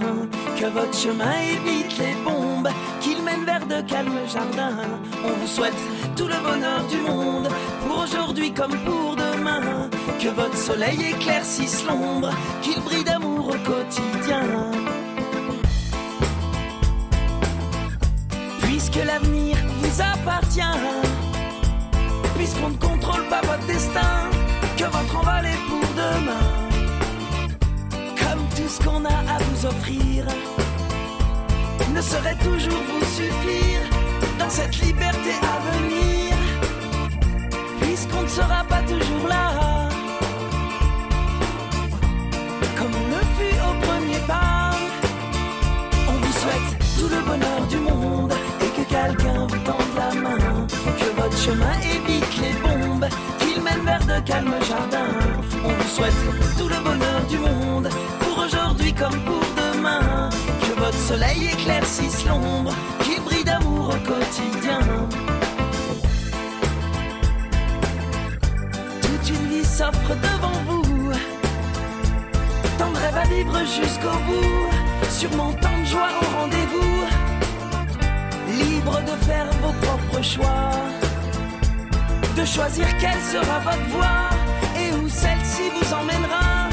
que 0.57 0.67
votre 0.67 0.97
chemin 0.97 1.33
évite 1.41 1.99
les 1.99 2.15
bombes, 2.25 2.69
mène 3.37 3.45
vers 3.45 3.67
de 3.67 3.87
calmes 3.87 4.21
jardins. 4.33 4.77
On 5.25 5.33
vous 5.41 5.47
souhaite 5.47 5.75
tout 6.17 6.27
le 6.27 6.37
bonheur 6.43 6.85
du 6.89 6.99
monde 6.99 7.49
pour 7.87 8.03
aujourd'hui 8.03 8.53
comme 8.53 8.77
pour 8.85 9.17
demain, 9.17 9.89
que 10.21 10.29
votre 10.29 10.57
soleil 10.57 10.99
éclaircisse 11.13 11.85
l'ombre, 11.87 12.31
qu'il 12.63 12.81
brille 12.83 13.05
d'amour 13.05 13.49
au 13.49 13.71
quotidien. 13.71 14.43
Puisque 18.63 19.05
l'avenir 19.05 19.57
vous 19.81 20.01
appartient, 20.01 20.79
puisqu'on 22.37 22.71
ne 22.71 22.77
contrôle 22.77 23.25
pas 23.29 23.41
votre 23.43 23.67
destin, 23.67 24.31
que 24.77 24.85
votre 24.85 25.17
envol 25.17 25.47
est 25.47 25.63
pour 25.69 25.89
demain. 25.95 26.47
Comme 28.19 28.45
tout 28.57 28.69
ce 28.69 28.83
qu'on 28.85 29.05
a 29.05 29.09
à 29.09 29.39
vous 29.39 29.67
offrir 29.67 30.25
ne 31.95 32.01
saurait 32.01 32.37
toujours 32.37 32.83
vous 32.91 33.05
suffire 33.05 33.81
dans 34.39 34.51
cette 34.51 34.77
liberté 34.81 35.31
à 35.43 35.57
venir, 35.73 36.35
puisqu'on 37.81 38.23
ne 38.23 38.29
sera 38.29 38.65
pas 38.69 38.83
toujours 38.83 39.29
là. 39.29 39.53
Comme 42.77 42.93
on 43.03 43.09
le 43.15 43.23
fut 43.37 43.59
au 43.69 43.73
premier 43.87 44.21
pas, 44.27 44.71
on 46.09 46.13
vous 46.13 46.33
souhaite 46.33 46.71
tout 46.99 47.09
le 47.09 47.21
bonheur 47.23 47.61
du 47.69 47.77
monde 47.79 48.33
et 48.61 48.71
que 48.77 48.85
quelqu'un 48.89 49.47
vous 49.47 49.59
tende 49.59 49.95
la 49.97 50.21
main, 50.21 50.67
que 50.99 51.21
votre 51.21 51.39
chemin 51.39 51.75
évite 51.95 52.37
les 52.43 52.55
bombes, 52.63 53.07
qu'il 53.39 53.63
mène 53.63 53.85
vers 53.85 54.05
de 54.05 54.21
calmes 54.27 54.55
jardins. 54.69 55.15
On 55.65 55.69
vous 55.69 55.89
souhaite 55.89 56.21
tout 56.59 56.69
le 56.69 56.81
bonheur 56.83 57.21
du 57.29 57.39
monde 57.39 57.89
pour 58.21 58.45
aujourd'hui 58.45 58.93
comme 58.93 59.19
pour 59.21 59.43
demain, 59.57 60.29
votre 60.85 60.99
soleil 60.99 61.49
éclaircisse 61.51 62.27
l'ombre, 62.27 62.75
qu'il 63.03 63.21
brille 63.23 63.45
d'amour 63.45 63.89
au 63.89 63.99
quotidien. 64.07 64.81
Toute 69.01 69.29
une 69.31 69.47
vie 69.49 69.65
s'offre 69.65 70.15
devant 70.29 70.59
vous, 70.69 71.11
tant 72.79 72.91
de 72.91 73.17
à 73.17 73.25
vivre 73.35 73.59
jusqu'au 73.61 74.17
bout, 74.27 75.09
sûrement 75.09 75.53
tant 75.55 75.79
de 75.81 75.87
joie 75.87 76.11
au 76.21 76.41
rendez-vous, 76.41 76.97
libre 78.59 79.01
de 79.01 79.25
faire 79.25 79.49
vos 79.63 79.73
propres 79.85 80.23
choix, 80.23 80.71
de 82.37 82.45
choisir 82.45 82.87
quelle 82.99 83.23
sera 83.33 83.59
votre 83.61 83.89
voie 83.89 84.29
et 84.79 84.93
où 84.97 85.09
celle-ci 85.09 85.63
vous 85.75 85.95
emmènera. 85.95 86.69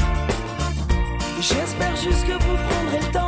J'espère 1.40 1.96
juste 1.96 2.26
que 2.26 2.34
vous 2.44 2.56
prendrez 2.68 3.00
le 3.00 3.12
temps 3.12 3.21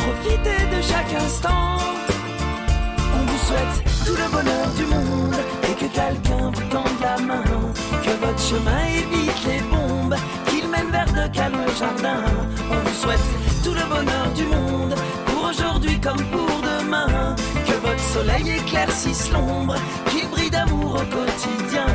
profiter 0.00 0.60
de 0.74 0.80
chaque 0.82 1.12
instant. 1.14 1.76
On 3.16 3.22
vous 3.28 3.40
souhaite 3.46 3.76
tout 4.06 4.16
le 4.22 4.28
bonheur 4.30 4.66
du 4.76 4.84
monde 4.86 5.36
et 5.68 5.74
que 5.74 5.88
quelqu'un 6.00 6.50
vous 6.54 6.66
tende 6.74 6.98
la 7.00 7.16
main, 7.22 7.44
que 8.04 8.14
votre 8.24 8.42
chemin 8.50 8.82
évite 9.00 9.40
les 9.46 9.60
bombes, 9.72 10.16
qu'il 10.48 10.68
mène 10.68 10.90
vers 10.90 11.12
de 11.12 11.26
calmes 11.32 11.66
jardins. 11.78 12.24
On 12.70 12.88
vous 12.88 12.96
souhaite 13.02 13.28
tout 13.64 13.74
le 13.74 13.86
bonheur 13.94 14.28
du 14.34 14.44
monde 14.44 14.94
pour 15.26 15.50
aujourd'hui 15.50 16.00
comme 16.00 16.24
pour 16.34 16.50
demain, 16.70 17.36
que 17.66 17.76
votre 17.86 18.04
soleil 18.14 18.50
éclaircisse 18.58 19.30
l'ombre, 19.32 19.76
qu'il 20.10 20.28
brille 20.28 20.50
d'amour 20.50 20.94
au 20.94 21.16
quotidien. 21.16 21.86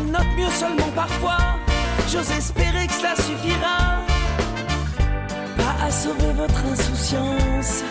De 0.00 0.10
notre 0.10 0.30
mieux 0.36 0.50
seulement 0.50 0.90
parfois. 0.94 1.38
J'ose 2.10 2.30
espérer 2.30 2.86
que 2.86 2.92
cela 2.92 3.14
suffira. 3.16 4.00
Pas 5.56 5.84
à 5.86 5.90
sauver 5.90 6.32
votre 6.32 6.64
insouciance, 6.72 7.82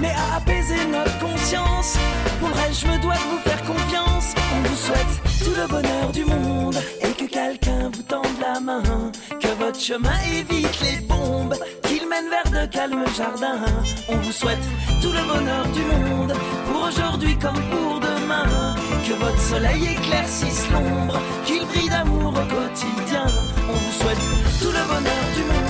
mais 0.00 0.10
à 0.10 0.36
apaiser 0.36 0.84
notre 0.90 1.18
conscience. 1.18 1.96
Pour 2.40 2.48
le 2.48 2.54
reste, 2.54 2.82
je 2.82 2.86
me 2.86 2.98
dois 3.00 3.14
de 3.14 3.28
vous 3.30 3.38
faire 3.38 3.62
confiance. 3.64 4.34
On 4.56 4.68
vous 4.68 4.76
souhaite 4.76 5.22
tout 5.42 5.54
le 5.58 5.66
bonheur 5.68 6.10
du 6.12 6.24
monde 6.24 6.76
et 7.02 7.12
que 7.12 7.24
quelqu'un 7.24 7.90
vous 7.92 8.02
tende 8.02 8.26
la 8.40 8.60
main. 8.60 8.82
Que 9.40 9.48
votre 9.58 9.80
chemin 9.80 10.18
évite 10.32 10.80
les 10.82 11.00
bombes, 11.00 11.54
mène 12.18 12.30
vers 12.30 12.62
de 12.62 12.66
calmes 12.66 13.04
jardins. 13.16 13.60
On 14.08 14.16
vous 14.16 14.32
souhaite 14.32 14.64
tout 15.00 15.12
le 15.12 15.22
bonheur 15.26 15.66
du 15.68 15.82
monde 15.82 16.32
pour 16.66 16.88
aujourd'hui 16.88 17.36
comme 17.38 17.60
pour 17.70 18.00
demain. 18.00 18.74
Que 19.06 19.14
votre 19.14 19.40
soleil 19.40 19.88
éclaircisse 19.92 20.68
l'ombre, 20.70 21.20
qu'il 21.44 21.64
brille 21.66 21.88
d'amour 21.88 22.28
au 22.28 22.54
quotidien. 22.54 23.26
On 23.68 23.72
vous 23.72 23.92
souhaite 24.00 24.24
tout 24.60 24.72
le 24.78 24.84
bonheur 24.86 25.24
du 25.36 25.42
monde. 25.42 25.67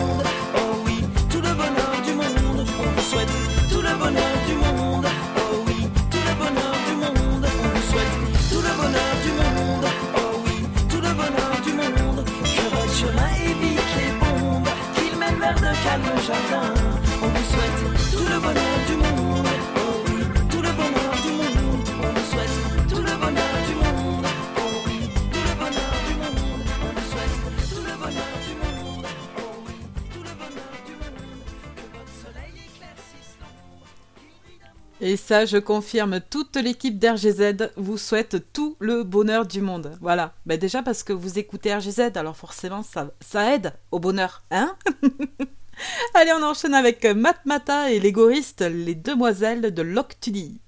Et 35.08 35.16
ça, 35.16 35.46
je 35.46 35.56
confirme, 35.56 36.20
toute 36.20 36.56
l'équipe 36.56 36.98
d'RGZ 36.98 37.70
vous 37.78 37.96
souhaite 37.96 38.52
tout 38.52 38.76
le 38.78 39.04
bonheur 39.04 39.46
du 39.46 39.62
monde. 39.62 39.96
Voilà. 40.02 40.34
Ben 40.44 40.58
déjà 40.58 40.82
parce 40.82 41.02
que 41.02 41.14
vous 41.14 41.38
écoutez 41.38 41.74
RGZ, 41.74 42.10
alors 42.14 42.36
forcément, 42.36 42.82
ça, 42.82 43.10
ça 43.22 43.54
aide 43.54 43.72
au 43.90 44.00
bonheur, 44.00 44.42
hein 44.50 44.76
Allez, 46.14 46.32
on 46.38 46.42
enchaîne 46.42 46.74
avec 46.74 47.06
Matmata 47.06 47.90
et 47.90 48.00
les 48.00 48.12
goristes, 48.12 48.60
les 48.60 48.94
demoiselles 48.94 49.72
de 49.72 49.80
Loctudie. 49.80 50.60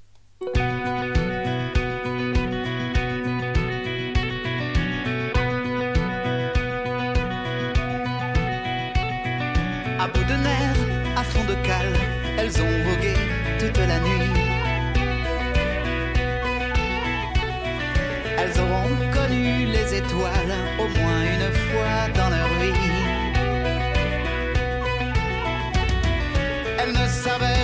Elles 18.53 18.61
auront 18.63 18.97
connu 19.13 19.67
les 19.67 19.95
étoiles 19.95 20.57
au 20.79 20.89
moins 20.99 21.23
une 21.23 21.53
fois 21.53 22.09
dans 22.17 22.31
leur 22.31 22.49
vie. 22.61 22.91
Elles 26.79 26.93
ne 26.93 27.07
savaient 27.07 27.60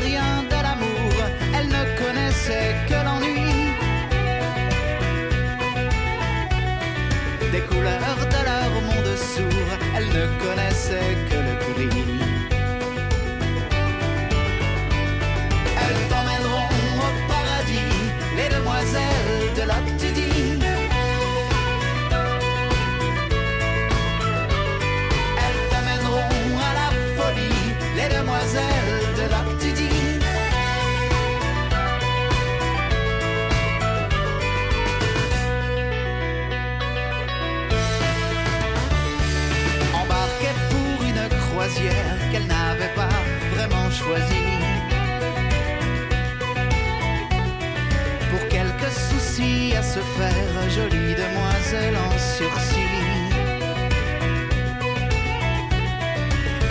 se 49.97 50.03
faire 50.19 50.71
jolie 50.79 51.15
demoiselle 51.25 51.97
en 52.07 52.19
sursis. 52.37 52.97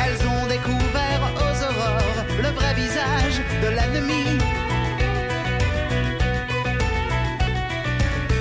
Elles 0.04 0.22
ont 0.34 0.46
découvert 0.56 1.22
aux 1.44 1.58
aurores 1.70 2.24
le 2.44 2.50
vrai 2.50 2.74
visage 2.76 3.38
de 3.64 3.70
l'ennemi. 3.76 4.26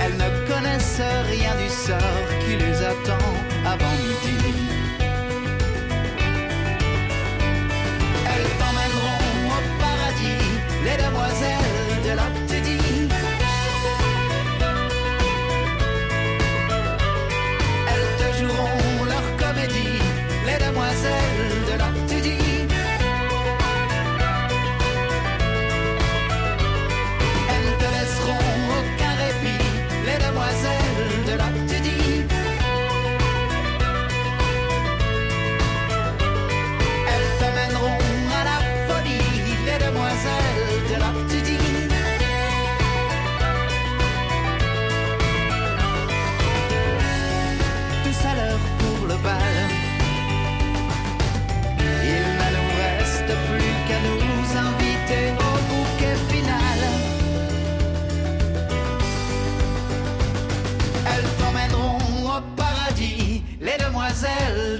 Elles 0.01 0.17
ne 0.23 0.29
connaissent 0.51 1.09
rien 1.33 1.53
du 1.63 1.69
sort 1.87 2.29
qui 2.41 2.53
les 2.63 2.77
attend 2.91 3.24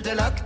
de 0.06 0.12
l'Octudie. 0.12 0.45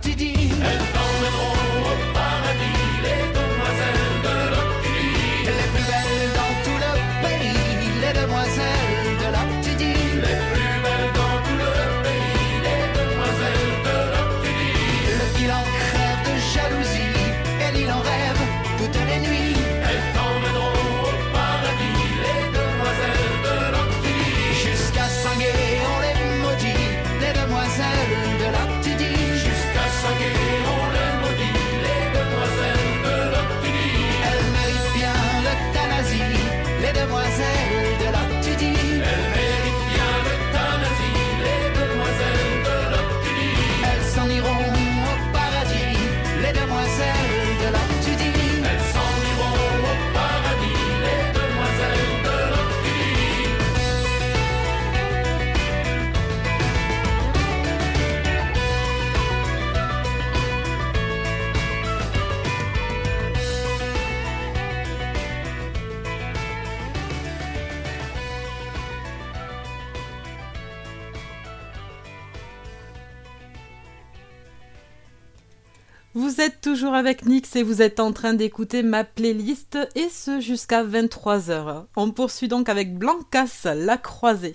Vous 76.20 76.42
êtes 76.42 76.60
toujours 76.60 76.92
avec 76.92 77.24
Nix 77.24 77.56
et 77.56 77.62
vous 77.62 77.80
êtes 77.80 77.98
en 77.98 78.12
train 78.12 78.34
d'écouter 78.34 78.82
ma 78.82 79.04
playlist 79.04 79.78
et 79.94 80.10
ce 80.10 80.38
jusqu'à 80.38 80.84
23h. 80.84 81.86
On 81.96 82.10
poursuit 82.10 82.46
donc 82.46 82.68
avec 82.68 82.98
Blancas, 82.98 83.64
la 83.74 83.96
croisée. 83.96 84.54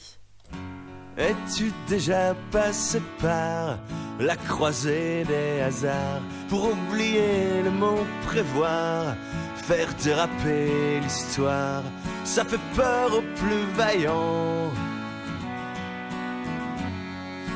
Es-tu 1.18 1.72
déjà 1.88 2.36
passé 2.51 3.01
par 3.20 3.80
la 4.20 4.36
croisée 4.36 5.24
des 5.24 5.61
hasards 5.61 6.22
pour 6.49 6.70
oublier 6.70 7.63
le 7.63 7.72
mot 7.72 7.97
prévoir, 8.28 9.16
faire 9.55 9.91
déraper 10.03 10.99
l'histoire? 11.01 11.82
Ça 12.26 12.45
fait 12.45 12.61
peur 12.76 13.11
aux 13.11 13.39
plus 13.39 13.66
vaillants. 13.76 14.72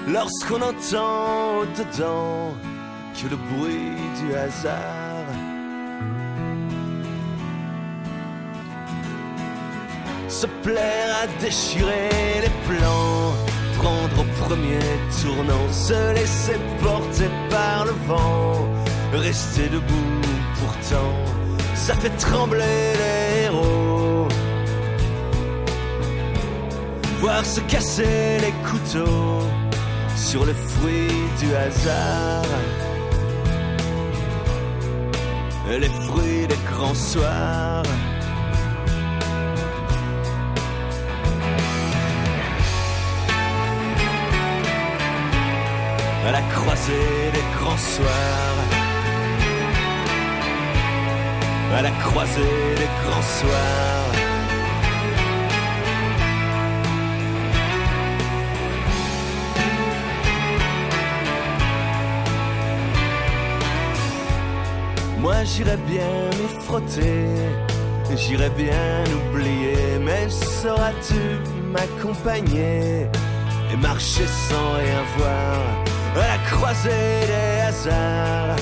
Lorsqu'on 0.08 0.64
entend 0.64 1.60
au-dedans 1.60 2.56
que 3.22 3.28
le 3.28 3.36
bruit 3.36 3.96
du 4.22 4.34
hasard 4.34 5.26
se 10.28 10.48
plaire 10.64 11.16
à 11.24 11.42
déchirer 11.42 12.42
les 12.44 12.54
plans, 12.68 13.34
prendre 13.78 14.20
au 14.22 14.46
premier 14.46 14.80
tournant, 15.22 15.68
se 15.72 16.14
laisser 16.14 16.58
porter 16.82 17.30
par 17.50 17.86
le 17.86 17.92
vent, 18.08 18.70
rester 19.14 19.68
debout 19.68 20.22
pourtant, 20.60 21.14
ça 21.76 21.96
fait 21.96 22.16
trembler 22.18 22.94
les 23.02 23.44
héros. 23.46 24.28
Voir 27.20 27.46
se 27.46 27.60
casser 27.62 28.38
les 28.40 28.54
couteaux 28.70 29.44
sur 30.16 30.46
le 30.46 30.54
fruit 30.54 31.12
du 31.42 31.54
hasard. 31.54 32.89
Les 35.78 35.88
fruits 35.88 36.48
des 36.48 36.58
grands 36.72 36.96
soirs. 36.96 37.84
à 46.28 46.32
la 46.32 46.42
croisée 46.42 47.32
des 47.34 47.46
grands 47.58 47.78
soirs. 47.78 48.58
À 51.78 51.82
la 51.82 51.92
croisée 51.92 52.76
des 52.78 52.90
grands 53.02 53.28
soirs. 53.40 54.19
Moi 65.30 65.44
j'irais 65.44 65.78
bien 65.86 66.12
m'y 66.40 66.48
frotter, 66.64 67.28
j'irais 68.16 68.50
bien 68.50 69.04
oublier, 69.20 70.00
mais 70.02 70.28
sauras-tu 70.28 71.22
m'accompagner 71.72 73.06
et 73.72 73.78
marcher 73.78 74.26
sans 74.26 74.72
rien 74.80 75.04
voir 75.18 75.60
à 76.16 76.28
la 76.32 76.38
croisée 76.50 77.28
des 77.28 77.62
hasards? 77.62 78.56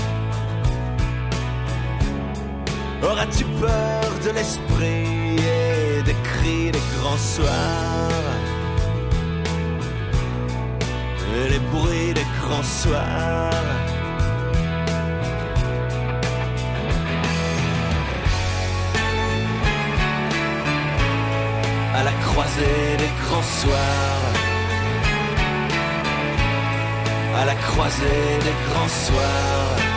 Auras-tu 3.02 3.46
peur 3.62 4.10
de 4.26 4.32
l'esprit 4.32 5.38
et 5.38 6.04
des 6.04 6.18
cris 6.30 6.72
des 6.72 6.86
grands 6.98 7.24
soirs? 7.36 8.36
Et 11.34 11.50
les 11.50 11.60
bruits 11.72 12.14
des 12.14 12.28
grands 12.42 12.70
soirs? 12.82 13.87
À 22.00 22.04
la 22.04 22.12
croisée 22.12 22.98
des 22.98 23.12
grands 23.24 23.50
soirs 23.62 24.48
à 27.40 27.46
la 27.46 27.56
croisée 27.56 28.40
des 28.46 28.56
grands 28.72 28.88
soirs. 28.88 29.97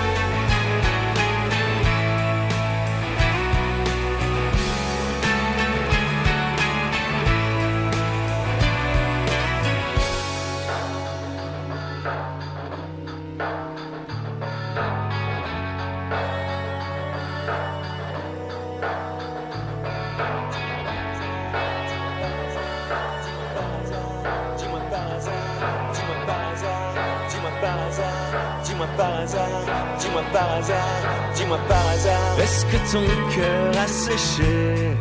Ton 32.92 33.06
cœur 33.34 33.82
a 33.82 33.86
séché 33.86 34.96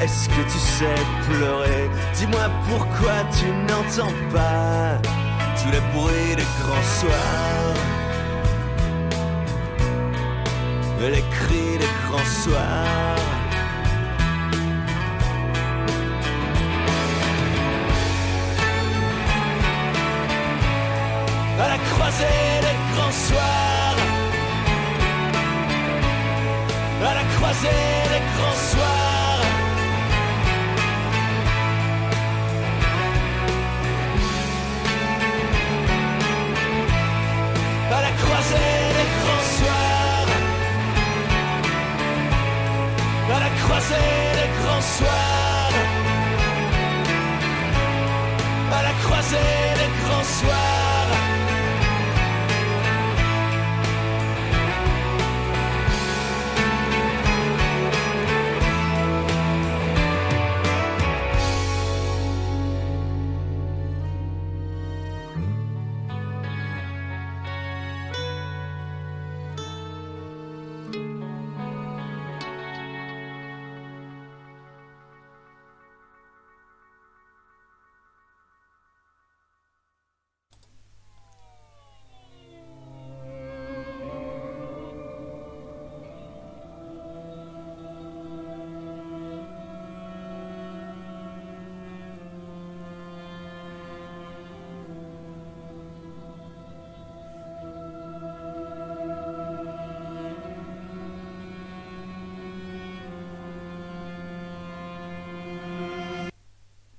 Est-ce 0.00 0.28
que 0.28 0.42
tu 0.52 0.58
sais 0.58 1.02
pleurer? 1.28 1.90
Dis-moi 2.14 2.48
pourquoi 2.68 3.14
tu 3.38 3.46
n'entends 3.68 4.14
pas 4.32 5.00
tous 5.60 5.70
les 5.70 5.80
bruits 5.92 6.36
des 6.36 6.48
grands 6.60 6.88
soirs. 7.00 7.74
Les 11.00 11.24
cris 11.36 11.78
des 11.78 11.92
grands 12.08 12.30
soirs. 12.44 13.41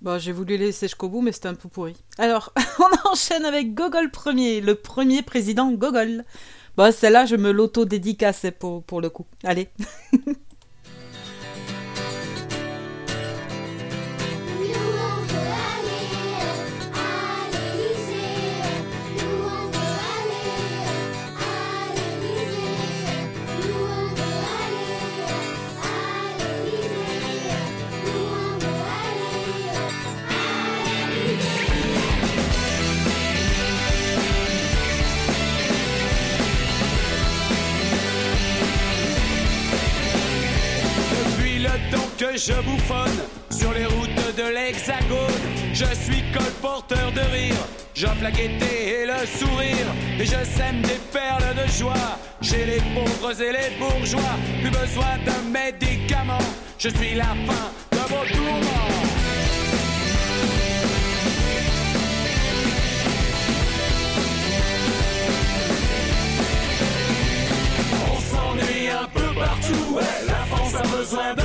Bon, 0.03 0.19
j'ai 0.19 0.33
voulu 0.33 0.57
laisser 0.57 0.87
jusqu'au 0.87 1.07
bout, 1.07 1.21
mais 1.21 1.31
c'était 1.31 1.47
un 1.47 1.55
peu 1.55 1.69
pourri. 1.69 1.95
Alors, 2.17 2.51
on 2.79 3.09
enchaîne 3.09 3.45
avec 3.45 3.73
Gogol 3.73 4.11
premier, 4.11 4.59
le 4.59 4.75
premier 4.75 5.21
président 5.21 5.71
Gogol. 5.71 6.25
Bon, 6.75 6.91
celle-là, 6.91 7.25
je 7.25 7.37
me 7.37 7.51
l'auto-dédicace 7.51 8.47
pour 8.59 8.99
le 8.99 9.09
coup. 9.09 9.25
Allez. 9.45 9.69
la 48.23 48.31
gaieté 48.31 49.01
et 49.01 49.05
le 49.05 49.25
sourire, 49.27 49.87
et 50.17 50.25
je 50.25 50.45
sème 50.45 50.81
des 50.81 50.99
perles 51.11 51.53
de 51.55 51.69
joie. 51.71 52.17
Chez 52.41 52.65
les 52.65 52.81
pauvres 52.95 53.41
et 53.41 53.51
les 53.51 53.77
bourgeois, 53.77 54.35
plus 54.61 54.71
besoin 54.71 55.17
de 55.25 55.35
médicaments. 55.51 56.49
Je 56.77 56.89
suis 56.89 57.15
la 57.15 57.25
fin 57.47 57.67
de 57.91 57.97
vos 57.97 58.25
tourments. 58.33 58.89
On 68.09 68.19
s'ennuie 68.31 68.89
un 68.89 69.07
peu 69.13 69.33
partout, 69.37 69.99
la 70.27 70.55
France 70.55 70.75
a 70.75 70.97
besoin 70.97 71.33
d'un 71.33 71.42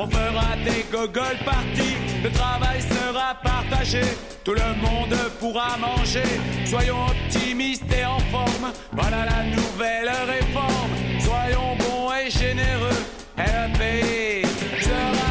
on 0.00 0.06
fera 0.08 0.56
des 0.64 0.84
gogoles 0.90 1.42
parties. 1.44 1.96
Le 2.22 2.30
travail 2.30 2.80
sera 2.80 3.34
partagé, 3.42 4.02
tout 4.44 4.54
le 4.54 4.70
monde 4.80 5.16
pourra 5.38 5.76
manger. 5.76 6.30
Soyons 6.64 7.06
optimistes 7.06 7.84
et 7.92 8.04
en 8.04 8.18
forme, 8.30 8.72
voilà 8.92 9.24
la 9.26 9.42
nouvelle 9.44 10.10
réforme. 10.34 10.92
Soyons 11.18 11.76
bons 11.76 12.12
et 12.14 12.30
généreux, 12.30 13.02
et 13.38 13.50
le 13.58 13.78
pays 13.78 14.46
sera 14.80 15.29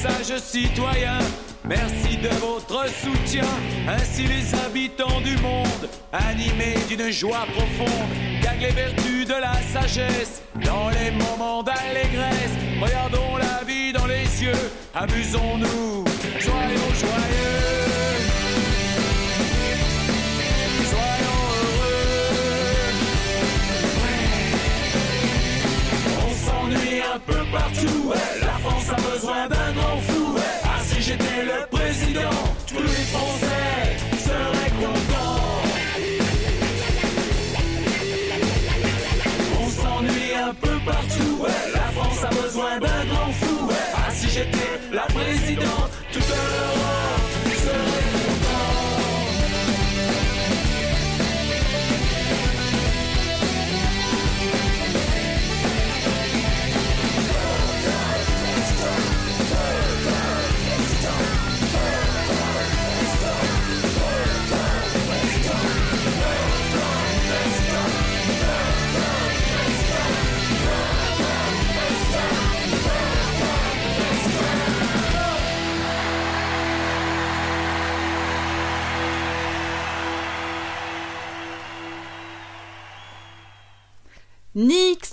Voici 0.00 0.06
mon 0.06 0.18
message 0.18 0.38
citoyen. 0.40 1.18
Merci 1.64 2.16
de 2.18 2.28
votre 2.40 2.86
soutien. 2.88 3.44
Ainsi 3.88 4.24
les 4.24 4.54
habitants 4.54 5.20
du 5.20 5.36
monde, 5.38 5.88
animés 6.12 6.76
d'une 6.88 7.10
joie 7.10 7.46
profonde, 7.52 8.08
gagnent 8.42 8.60
les 8.60 8.70
vertus 8.70 9.26
de 9.26 9.34
la 9.34 9.54
sagesse 9.72 10.42
dans 10.64 10.88
les 10.90 11.10
moments 11.10 11.62
d'allégresse. 11.62 12.52
Regardons 12.80 13.36
la 13.36 13.64
vie 13.64 13.92
dans 13.92 14.06
les 14.06 14.42
yeux, 14.42 14.70
amusons-nous, 14.94 16.04
soyons 16.40 16.94
joyeux. 16.94 17.58
Soyons 20.90 21.42
heureux. 21.60 22.04
On 26.26 26.30
s'ennuie 26.32 27.00
un 27.02 27.18
peu 27.18 27.44
partout. 27.52 28.12
La 28.78 28.84
France 28.84 28.98
a 28.98 29.10
besoin 29.10 29.48
d'un 29.48 29.72
grand 29.72 29.96
fou. 29.98 30.36
Ah, 30.64 30.80
si 30.82 31.02
j'étais 31.02 31.42
le 31.42 31.66
président, 31.70 32.38
tous 32.66 32.82
les 32.82 33.04
Français 33.12 33.96
seraient 34.18 34.70
contents. 34.80 35.42
On 39.60 39.68
s'ennuie 39.68 40.34
un 40.34 40.54
peu 40.54 40.78
partout, 40.86 41.46
la 41.74 41.80
France 41.92 42.24
a 42.24 42.42
besoin 42.42 42.78
d'un 42.78 43.04
grand 43.12 43.32
fou. 43.32 43.68
Ah, 43.94 44.10
si 44.12 44.28
j'étais 44.28 44.80
la 44.92 45.02
présidente, 45.02 45.77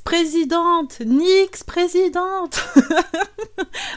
présidente, 0.05 1.01
Nix 1.01 1.63
présidente. 1.63 2.63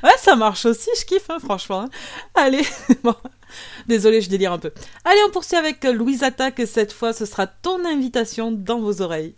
ouais, 0.02 0.10
ça 0.18 0.34
marche 0.34 0.64
aussi, 0.66 0.90
je 0.98 1.04
kiffe, 1.04 1.30
hein, 1.30 1.38
franchement. 1.38 1.82
hein. 1.82 1.90
Allez, 2.34 2.66
bon. 3.04 3.14
Désolé, 3.86 4.20
je 4.20 4.28
délire 4.28 4.52
un 4.52 4.58
peu. 4.58 4.72
Allez, 5.04 5.20
on 5.26 5.30
poursuit 5.30 5.56
avec 5.56 5.84
Louise 5.84 6.22
Attaque. 6.22 6.60
Cette 6.66 6.92
fois, 6.92 7.12
ce 7.12 7.24
sera 7.24 7.46
ton 7.46 7.84
invitation 7.84 8.50
dans 8.50 8.80
vos 8.80 9.00
oreilles. 9.00 9.34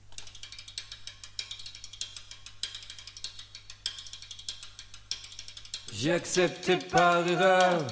J'ai 5.93 6.13
accepté 6.13 6.77
par 6.77 7.27
erreur 7.29 7.87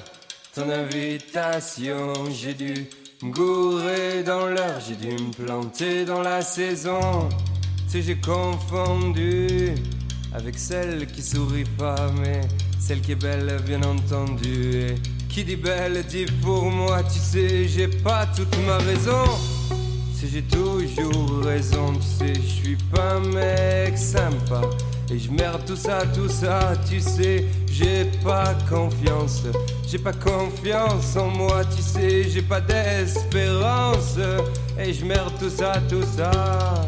ton 0.55 0.69
invitation. 0.69 2.13
J'ai 2.31 2.53
dû 2.53 2.89
me 3.21 3.31
gourer 3.31 4.23
dans 4.23 4.47
l'heure, 4.47 4.79
j'ai 4.79 4.95
dû 4.95 5.11
me 5.11 5.31
planter 5.31 6.05
dans 6.05 6.21
la 6.21 6.41
saison. 6.41 7.29
Sais, 7.89 8.03
j'ai 8.03 8.17
confondu 8.17 9.73
avec 10.31 10.59
celle 10.59 11.07
qui 11.07 11.23
sourit 11.23 11.63
pas, 11.75 12.11
mais 12.21 12.41
celle 12.79 13.01
qui 13.01 13.13
est 13.13 13.15
belle, 13.15 13.59
bien 13.65 13.81
entendu. 13.81 14.73
Et 14.75 14.95
qui 15.27 15.43
dit 15.43 15.55
belle 15.55 16.03
dit 16.07 16.27
pour 16.43 16.65
moi, 16.65 17.01
tu 17.01 17.17
sais, 17.17 17.67
j'ai 17.67 17.87
pas 17.87 18.27
toute 18.27 18.55
ma 18.67 18.77
raison. 18.77 19.23
Sais, 20.13 20.27
j'ai 20.31 20.43
toujours 20.43 21.41
raison, 21.43 21.93
tu 21.93 22.27
sais, 22.27 22.33
je 22.35 22.61
suis 22.61 22.77
pas 22.93 23.15
un 23.15 23.21
mec 23.21 23.97
sympa. 23.97 24.61
Et 25.11 25.17
je 25.17 25.31
merde 25.31 25.63
tout 25.65 25.75
ça, 25.75 26.03
tout 26.13 26.29
ça, 26.29 26.73
tu 26.87 26.99
sais, 26.99 27.47
j'ai 27.71 28.05
pas 28.23 28.53
confiance. 28.69 29.45
J'ai 29.87 29.97
pas 29.97 30.13
confiance 30.13 31.15
en 31.15 31.29
moi, 31.29 31.65
tu 31.65 31.81
sais, 31.81 32.29
j'ai 32.29 32.43
pas 32.43 32.61
d'espérance. 32.61 34.17
Et 34.77 34.93
je 34.93 35.03
merde 35.03 35.33
tout 35.39 35.49
ça, 35.49 35.73
tout 35.89 36.03
ça. 36.15 36.87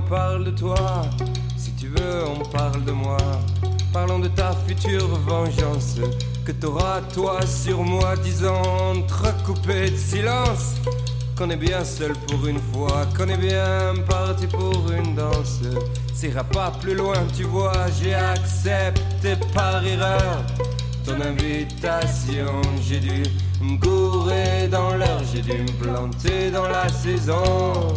Parle 0.00 0.44
de 0.44 0.50
toi. 0.50 1.02
Si 1.56 1.72
tu 1.72 1.88
veux, 1.88 2.24
on 2.26 2.44
parle 2.50 2.84
de 2.84 2.92
moi. 2.92 3.16
Parlons 3.92 4.18
de 4.18 4.28
ta 4.28 4.52
future 4.66 5.06
vengeance. 5.26 5.96
Que 6.44 6.52
t'auras 6.52 7.00
toi 7.12 7.44
sur 7.46 7.82
moi, 7.82 8.16
disant 8.16 8.62
entrecoupé 8.92 9.90
de 9.90 9.96
silence. 9.96 10.74
Qu'on 11.36 11.50
est 11.50 11.56
bien 11.56 11.84
seul 11.84 12.12
pour 12.28 12.46
une 12.46 12.60
fois, 12.72 13.06
qu'on 13.16 13.28
est 13.28 13.36
bien 13.36 13.94
parti 14.08 14.46
pour 14.46 14.90
une 14.92 15.14
danse. 15.14 15.60
S'ira 16.14 16.44
pas 16.44 16.70
plus 16.80 16.94
loin, 16.94 17.16
tu 17.34 17.44
vois, 17.44 17.86
j'ai 18.00 18.14
accepté 18.14 19.36
par 19.54 19.84
erreur 19.84 20.44
ton 21.04 21.20
invitation. 21.20 22.60
J'ai 22.82 23.00
dû 23.00 23.22
me 23.60 23.76
gourer 23.78 24.68
dans 24.70 24.96
l'heure, 24.96 25.22
j'ai 25.32 25.40
dû 25.40 25.62
me 25.62 25.82
planter 25.82 26.50
dans 26.50 26.68
la 26.68 26.88
saison. 26.88 27.94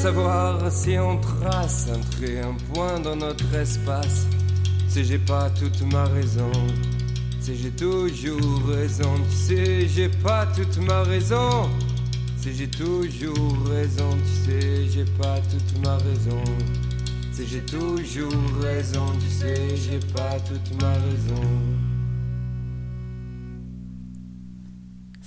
Savoir 0.00 0.72
si 0.72 0.96
on 0.98 1.18
trace 1.18 1.90
un 1.94 2.00
trait, 2.16 2.40
un 2.40 2.54
point 2.72 2.98
dans 3.00 3.16
notre 3.16 3.54
espace. 3.54 4.26
Sais, 4.88 5.04
j'ai 5.04 5.18
pas 5.18 5.50
toute 5.50 5.82
ma 5.92 6.04
raison. 6.04 6.50
Sais, 7.38 7.54
j'ai 7.54 7.70
toujours 7.70 8.62
raison. 8.66 9.14
Tu 9.28 9.36
sais, 9.36 9.88
j'ai 9.88 10.08
pas 10.08 10.46
toute 10.56 10.78
ma 10.78 11.02
raison. 11.02 11.68
Sais, 12.38 12.52
j'ai 12.54 12.70
toujours 12.70 13.66
raison. 13.68 14.16
Tu 14.24 14.50
sais, 14.50 14.88
j'ai 14.88 15.04
pas 15.20 15.38
toute 15.50 15.84
ma 15.84 15.98
raison. 15.98 16.44
Sais, 17.30 17.44
j'ai 17.46 17.60
toujours 17.60 18.32
raison. 18.62 19.04
Tu 19.20 19.28
sais, 19.28 19.76
j'ai 19.76 20.00
pas 20.14 20.40
toute 20.48 20.80
ma 20.80 20.92
raison. 20.92 21.69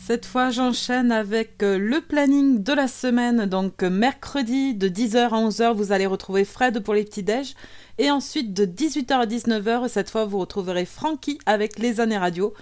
Cette 0.06 0.26
fois, 0.26 0.50
j'enchaîne 0.50 1.14
avec 1.14 1.64
euh, 1.64 1.78
le 1.78 2.02
planning 2.02 2.62
de 2.62 2.74
la 2.74 2.90
semaine. 2.90 3.46
Donc, 3.46 3.84
euh, 3.84 3.90
mercredi 3.90 4.76
de 4.76 4.90
10h 4.90 5.30
à 5.30 5.48
11h, 5.48 5.74
vous 5.74 5.94
allez 5.94 6.08
retrouver 6.08 6.44
Fred 6.44 6.82
pour 6.82 6.94
les 6.94 7.06
petits-déj. 7.06 7.56
Et 8.00 8.12
ensuite, 8.12 8.54
de 8.54 8.66
18h 8.66 9.14
à 9.14 9.26
19h, 9.26 9.88
cette 9.88 10.10
fois, 10.10 10.26
vous 10.26 10.40
retrouverez 10.40 10.84
Francky 10.84 11.40
avec 11.46 11.80
les 11.80 12.02
années 12.02 12.18
radio. 12.18 12.54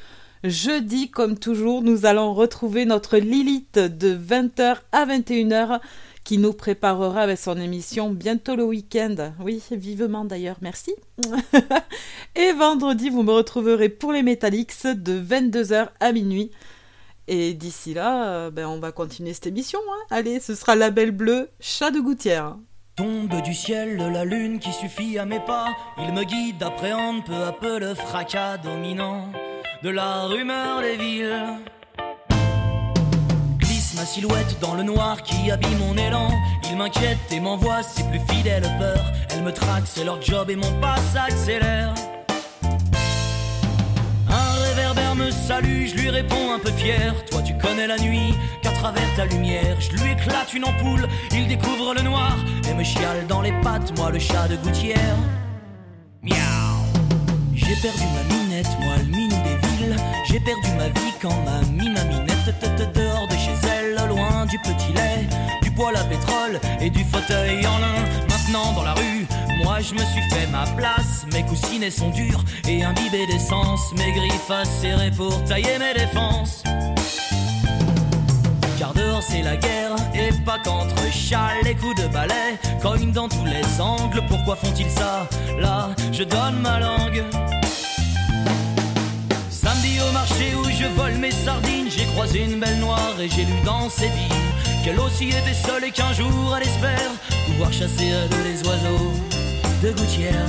Jeudi, 0.43 1.09
comme 1.09 1.35
toujours, 1.35 1.81
nous 1.81 2.05
allons 2.05 2.35
retrouver 2.35 2.85
notre 2.85 3.17
Lilith 3.17 3.79
de 3.79 4.15
20h 4.15 4.75
à 4.91 5.07
21h 5.07 5.79
qui 6.23 6.37
nous 6.37 6.53
préparera 6.53 7.23
avec 7.23 7.39
son 7.39 7.59
émission 7.59 8.11
bientôt 8.11 8.55
le 8.55 8.65
week-end. 8.65 9.33
Oui, 9.39 9.63
vivement 9.71 10.25
d'ailleurs, 10.25 10.57
merci. 10.61 10.93
Et 12.35 12.51
vendredi, 12.53 13.09
vous 13.09 13.23
me 13.23 13.31
retrouverez 13.31 13.89
pour 13.89 14.13
les 14.13 14.21
Metallics 14.21 14.85
de 14.85 15.19
22h 15.19 15.87
à 15.99 16.11
minuit. 16.11 16.51
Et 17.33 17.53
d'ici 17.53 17.93
là, 17.93 18.25
euh, 18.27 18.51
ben, 18.51 18.67
on 18.67 18.79
va 18.81 18.91
continuer 18.91 19.31
cette 19.33 19.47
émission. 19.47 19.79
hein. 19.89 20.05
Allez, 20.09 20.41
ce 20.41 20.53
sera 20.53 20.75
Label 20.75 21.11
Bleu, 21.11 21.49
Chat 21.61 21.89
de 21.89 22.01
Gouttière. 22.01 22.57
Tombe 22.97 23.41
du 23.41 23.53
ciel 23.53 23.95
la 23.95 24.25
lune 24.25 24.59
qui 24.59 24.73
suffit 24.73 25.17
à 25.17 25.23
mes 25.25 25.39
pas. 25.39 25.67
Il 25.97 26.11
me 26.11 26.25
guide, 26.25 26.61
appréhende 26.61 27.23
peu 27.23 27.41
à 27.45 27.53
peu 27.53 27.79
le 27.79 27.95
fracas 27.95 28.57
dominant 28.57 29.31
de 29.81 29.89
la 29.89 30.23
rumeur 30.25 30.81
des 30.81 30.97
villes. 30.97 31.45
Glisse 33.59 33.93
ma 33.95 34.03
silhouette 34.03 34.59
dans 34.59 34.75
le 34.75 34.83
noir 34.83 35.23
qui 35.23 35.49
habille 35.51 35.77
mon 35.77 35.95
élan. 35.95 36.27
Il 36.69 36.75
m'inquiète 36.77 37.17
et 37.31 37.39
m'envoie 37.39 37.81
ses 37.81 38.03
plus 38.09 38.19
fidèles 38.29 38.67
peurs. 38.77 39.05
Elle 39.29 39.43
me 39.43 39.53
traque, 39.53 39.85
c'est 39.85 40.03
leur 40.03 40.21
job 40.21 40.49
et 40.49 40.57
mon 40.57 40.81
pas 40.81 40.97
s'accélère. 41.13 41.93
Me 45.15 45.29
salue, 45.29 45.87
je 45.87 45.95
lui 45.95 46.09
réponds 46.09 46.53
un 46.53 46.59
peu 46.59 46.71
fier. 46.71 47.13
Toi 47.29 47.41
tu 47.41 47.53
connais 47.57 47.85
la 47.85 47.97
nuit, 47.97 48.33
qu'à 48.61 48.71
travers 48.71 49.13
ta 49.15 49.25
lumière, 49.25 49.75
je 49.79 49.91
lui 49.91 50.11
éclate 50.11 50.53
une 50.53 50.63
ampoule. 50.63 51.05
Il 51.33 51.47
découvre 51.47 51.93
le 51.93 52.01
noir 52.01 52.37
et 52.69 52.73
me 52.73 52.83
chiale 52.83 53.27
dans 53.27 53.41
les 53.41 53.51
pattes, 53.61 53.95
moi 53.97 54.09
le 54.09 54.19
chat 54.19 54.47
de 54.47 54.55
gouttière. 54.55 55.17
Miaou. 56.23 56.35
J'ai 57.53 57.75
perdu 57.75 58.03
ma 58.15 58.35
minette, 58.35 58.69
moi 58.79 58.95
le. 58.97 59.20
J'ai 60.31 60.39
perdu 60.39 60.69
ma 60.77 60.87
vie 60.87 61.13
quand 61.21 61.35
ma 61.43 61.59
mi 61.73 61.89
ma 61.89 62.05
minette 62.05 62.93
dehors 62.95 63.27
de 63.27 63.33
chez 63.33 63.67
elle, 63.67 64.07
loin 64.07 64.45
du 64.45 64.57
petit 64.59 64.93
lait, 64.95 65.27
du 65.61 65.69
poêle 65.71 65.97
à 65.97 66.05
pétrole 66.05 66.57
et 66.79 66.89
du 66.89 67.03
fauteuil 67.03 67.67
en 67.67 67.77
lin. 67.79 68.05
Maintenant 68.29 68.71
dans 68.71 68.83
la 68.83 68.93
rue, 68.93 69.27
moi 69.61 69.79
je 69.81 69.93
me 69.93 69.99
suis 69.99 70.21
fait 70.29 70.47
ma 70.47 70.65
place. 70.77 71.25
Mes 71.33 71.43
coussinets 71.43 71.91
sont 71.91 72.11
durs 72.11 72.45
et 72.65 72.81
imbibés 72.81 73.27
d'essence. 73.27 73.91
Mes 73.97 74.13
griffes 74.13 74.49
acérées 74.49 75.11
pour 75.11 75.43
tailler 75.43 75.77
mes 75.77 75.93
défenses. 75.93 76.63
Car 78.79 78.93
dehors 78.93 79.23
c'est 79.23 79.41
la 79.41 79.57
guerre 79.57 79.95
et 80.15 80.31
pas 80.45 80.59
qu'entre 80.63 80.95
chats 81.11 81.59
les 81.65 81.75
coups 81.75 82.01
de 82.01 82.07
balai 82.07 82.57
cognent 82.81 83.11
dans 83.11 83.27
tous 83.27 83.45
les 83.45 83.81
angles. 83.81 84.23
Pourquoi 84.29 84.55
font-ils 84.55 84.89
ça? 84.89 85.27
Là, 85.59 85.89
je 86.13 86.23
donne 86.23 86.61
ma 86.61 86.79
langue. 86.79 87.21
Au 90.07 90.11
marché 90.11 90.55
où 90.55 90.63
je 90.63 90.87
vole 90.95 91.13
mes 91.13 91.31
sardines, 91.31 91.89
j'ai 91.89 92.05
croisé 92.05 92.43
une 92.43 92.59
belle 92.59 92.79
noire 92.79 93.15
et 93.19 93.29
j'ai 93.29 93.43
lu 93.43 93.53
dans 93.63 93.89
ses 93.89 94.07
vignes 94.07 94.51
qu'elle 94.83 94.99
aussi 94.99 95.29
était 95.29 95.53
seule 95.53 95.83
et 95.83 95.91
qu'un 95.91 96.11
jour 96.13 96.55
elle 96.57 96.67
espère 96.67 97.11
pouvoir 97.45 97.71
chasser 97.71 98.11
à 98.13 98.25
les 98.43 98.67
oiseaux 98.67 99.11
de 99.83 99.91
gouttière. 99.91 100.47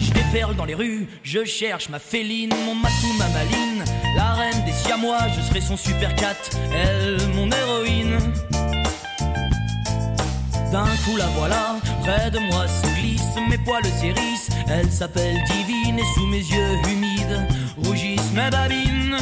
Je 0.00 0.10
déferle 0.12 0.56
dans 0.56 0.64
les 0.64 0.74
rues, 0.74 1.06
je 1.22 1.44
cherche 1.44 1.88
ma 1.88 1.98
féline, 1.98 2.52
mon 2.66 2.74
matou, 2.74 3.12
ma 3.18 3.28
maline, 3.28 3.84
la 4.16 4.32
reine 4.34 4.64
des 4.64 4.72
siamois, 4.72 5.28
je 5.36 5.42
serai 5.42 5.60
son 5.60 5.76
super 5.76 6.14
cat, 6.16 6.36
elle 6.74 7.18
mon 7.34 7.50
héroïne. 7.50 8.18
D'un 10.72 10.84
coup 11.04 11.18
la 11.18 11.26
voilà, 11.36 11.76
Près 12.02 12.30
de 12.30 12.38
moi 12.38 12.66
se 12.66 12.86
glissent 12.98 13.22
mes 13.50 13.58
poils 13.58 13.84
s'hérissent. 13.84 14.48
Elle 14.70 14.90
s'appelle 14.90 15.36
divine 15.44 15.98
et 15.98 16.14
sous 16.14 16.26
mes 16.26 16.38
yeux 16.38 16.76
humides 16.90 17.46
rougissent 17.84 18.32
mes 18.32 18.50
babines. 18.50 19.16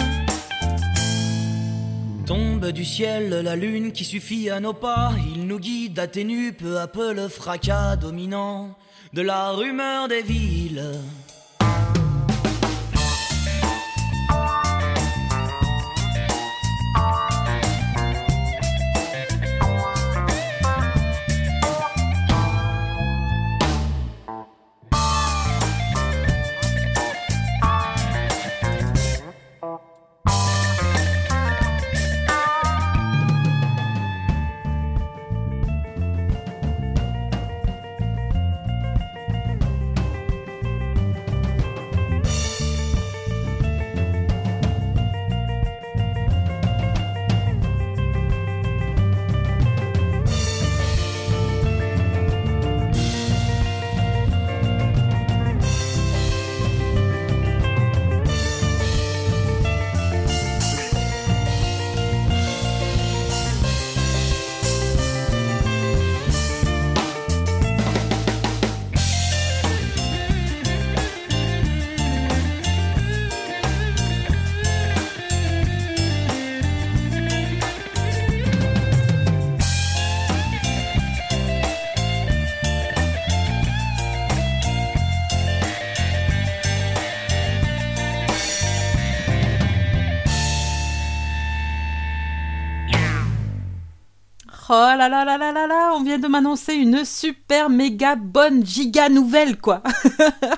Tombe 2.24 2.70
du 2.70 2.84
ciel 2.84 3.30
la 3.30 3.56
lune 3.56 3.90
qui 3.90 4.04
suffit 4.04 4.48
à 4.48 4.60
nos 4.60 4.72
pas. 4.72 5.10
Il 5.34 5.48
nous 5.48 5.58
guide, 5.58 5.98
atténue 5.98 6.52
peu 6.52 6.78
à 6.78 6.86
peu 6.86 7.12
le 7.12 7.26
fracas 7.26 7.96
dominant 7.96 8.76
de 9.12 9.22
la 9.22 9.50
rumeur 9.50 10.06
des 10.06 10.22
villes. 10.22 10.84
Oh 94.72 94.94
là 94.96 95.08
là 95.08 95.24
là 95.24 95.36
là 95.36 95.50
là 95.50 95.66
là, 95.66 95.92
on 95.96 96.04
vient 96.04 96.20
de 96.20 96.28
m'annoncer 96.28 96.74
une 96.74 97.04
super 97.04 97.68
méga 97.68 98.14
bonne 98.14 98.64
giga 98.64 99.08
nouvelle 99.08 99.58
quoi. 99.60 99.82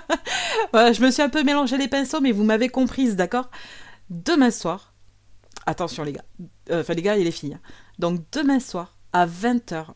Voilà, 0.72 0.92
je 0.92 1.00
me 1.00 1.10
suis 1.10 1.22
un 1.22 1.30
peu 1.30 1.42
mélangé 1.42 1.78
les 1.78 1.88
pinceaux 1.88 2.20
mais 2.20 2.30
vous 2.30 2.44
m'avez 2.44 2.68
comprise, 2.68 3.16
d'accord? 3.16 3.50
Demain 4.10 4.50
soir, 4.50 4.92
attention 5.64 6.04
les 6.04 6.12
gars, 6.12 6.24
Euh, 6.70 6.82
enfin 6.82 6.92
les 6.92 7.00
gars 7.00 7.16
et 7.16 7.24
les 7.24 7.30
filles, 7.30 7.54
hein. 7.54 7.60
donc 7.98 8.20
demain 8.32 8.60
soir 8.60 8.98
à 9.14 9.26
20h, 9.26 9.86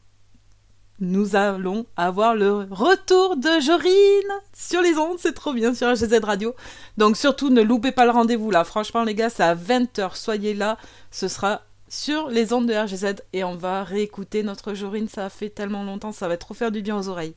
nous 0.98 1.36
allons 1.36 1.84
avoir 1.98 2.34
le 2.34 2.66
retour 2.70 3.36
de 3.36 3.60
Jorine 3.60 4.32
sur 4.54 4.80
les 4.80 4.96
ondes, 4.96 5.18
c'est 5.18 5.34
trop 5.34 5.52
bien 5.52 5.74
sur 5.74 5.88
HZ 5.92 6.24
Radio. 6.24 6.54
Donc 6.96 7.18
surtout 7.18 7.50
ne 7.50 7.60
loupez 7.60 7.92
pas 7.92 8.06
le 8.06 8.12
rendez-vous 8.12 8.50
là, 8.50 8.64
franchement 8.64 9.04
les 9.04 9.14
gars, 9.14 9.28
c'est 9.28 9.42
à 9.42 9.54
20h, 9.54 10.16
soyez 10.16 10.54
là, 10.54 10.78
ce 11.10 11.28
sera 11.28 11.60
sur 11.89 12.28
les 12.28 12.53
ondes 12.53 12.66
de 12.66 12.74
RGZ 12.74 13.22
et 13.32 13.45
on 13.45 13.55
va 13.55 13.84
réécouter 13.84 14.43
notre 14.43 14.74
Jorine, 14.74 15.09
ça 15.09 15.26
a 15.26 15.30
fait 15.30 15.51
tellement 15.51 15.84
longtemps, 15.84 16.12
ça 16.12 16.28
va 16.28 16.37
trop 16.37 16.55
faire 16.55 16.72
du 16.72 16.82
bien 16.82 16.99
aux 16.99 17.09
oreilles. 17.09 17.34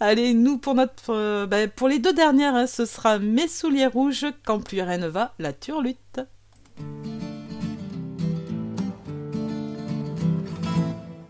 Allez, 0.00 0.32
nous 0.32 0.58
pour 0.58 0.74
notre 0.74 1.10
euh, 1.10 1.46
ben, 1.46 1.68
pour 1.68 1.88
les 1.88 1.98
deux 1.98 2.12
dernières, 2.12 2.54
hein, 2.54 2.68
ce 2.68 2.86
sera 2.86 3.18
Mes 3.18 3.48
souliers 3.48 3.86
rouges 3.86 4.26
quand 4.44 4.60
plus 4.60 4.80
rien 4.80 4.98
ne 4.98 5.08
va, 5.08 5.34
la 5.40 5.52
turlute. 5.52 6.20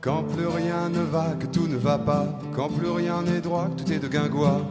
Quand 0.01 0.23
plus 0.23 0.47
rien 0.47 0.91
ne 0.91 1.01
va, 1.01 1.35
que 1.41 1.47
tout 1.47 1.67
ne 1.67 1.77
va 1.77 1.99
pas, 1.99 2.39
quand 2.55 2.69
plus 2.69 2.91
rien 2.91 3.23
n'est 3.23 3.41
droit, 3.41 3.69
que 3.69 3.83
tout 3.83 3.93
est 3.93 3.99
de 3.99 4.09
guingois. 4.09 4.63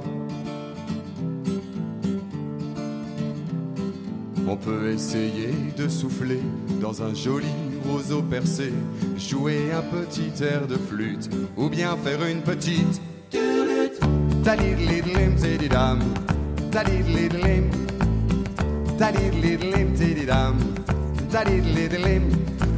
On 4.50 4.56
peut 4.56 4.92
essayer 4.92 5.54
de 5.76 5.90
souffler 5.90 6.40
dans 6.80 7.04
un 7.04 7.14
joli 7.14 7.48
roseau 7.86 8.22
percé, 8.22 8.72
jouer 9.18 9.72
un 9.74 9.82
petit 9.82 10.32
air 10.42 10.68
de 10.68 10.76
flûte, 10.76 11.30
ou 11.58 11.68
bien 11.68 11.98
faire 11.98 12.26
une 12.26 12.42
petite. 12.42 13.02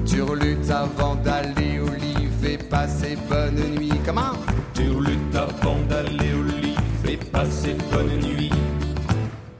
Turlute 0.08 0.72
avant 0.72 1.16
d'aller 1.16 1.80
au 1.80 1.94
lit, 1.94 2.30
fais 2.42 2.58
passer 2.58 3.16
bonne 3.30 3.76
nuit. 3.78 3.94
Comment 4.04 4.34
Turlute 4.74 5.36
avant 5.36 5.78
d'aller 5.88 6.34
au 6.34 6.44
lit, 6.44 6.76
fais 7.04 7.18
passer 7.32 7.76
bonne 7.92 8.20
nuit. 8.28 8.52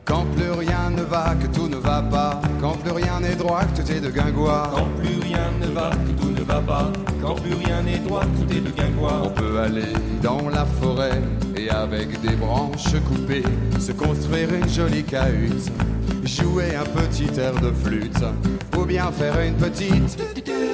Quand 0.10 0.26
plus 0.36 0.50
rien 0.50 0.90
ne 0.90 1.04
va, 1.04 1.36
que 1.40 1.46
tout 1.46 1.68
ne 1.68 1.76
va 1.76 2.02
pas, 2.02 2.42
quand 2.60 2.74
plus 2.80 2.92
rien 2.92 3.20
n'est 3.20 3.36
droit, 3.36 3.62
que 3.64 3.80
tout 3.80 3.92
est 3.92 4.00
de 4.00 4.10
guingois. 4.10 4.72
Quand 4.74 4.88
plus 5.00 5.20
rien 5.22 5.52
ne 5.62 5.68
va, 5.68 5.92
que 5.92 6.20
tout 6.20 6.32
ne 6.32 6.42
va 6.42 6.60
pas, 6.62 6.92
quand 7.22 7.36
plus 7.36 7.54
rien 7.54 7.84
n'est 7.84 8.00
droit, 8.00 8.24
tout 8.24 8.52
est 8.52 8.60
de 8.60 8.72
guingois. 8.72 9.22
On 9.24 9.30
peut 9.30 9.60
aller 9.60 9.94
dans 10.24 10.50
la 10.50 10.66
forêt 10.66 11.22
et 11.56 11.70
avec 11.70 12.20
des 12.22 12.36
branches 12.36 12.96
coupées 13.08 13.44
se 13.80 13.92
construire 13.92 14.52
une 14.52 14.68
jolie 14.68 15.04
cahute, 15.04 15.72
jouer 16.24 16.76
un 16.76 16.86
petit 16.86 17.30
air 17.40 17.54
de 17.62 17.72
flûte 17.72 18.26
ou 18.76 18.86
bien 18.86 19.12
faire 19.12 19.40
une 19.40 19.56
petite 19.56 20.18
tididam, 20.34 20.70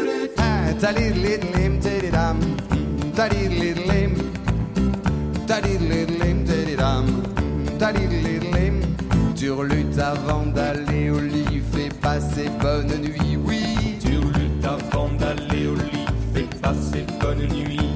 Turlute 9.46 10.00
avant 10.00 10.48
d'aller 10.48 11.12
au 11.12 11.20
lit, 11.20 11.62
fais 11.72 11.90
passer 12.02 12.50
bonne 12.60 13.00
nuit, 13.00 13.38
oui. 13.46 13.62
Turlute 14.00 14.66
avant 14.66 15.10
d'aller 15.20 15.68
au 15.68 15.76
lit, 15.76 16.08
fais 16.34 16.48
passer 16.64 17.06
bonne 17.22 17.48
nuit. 17.54 17.92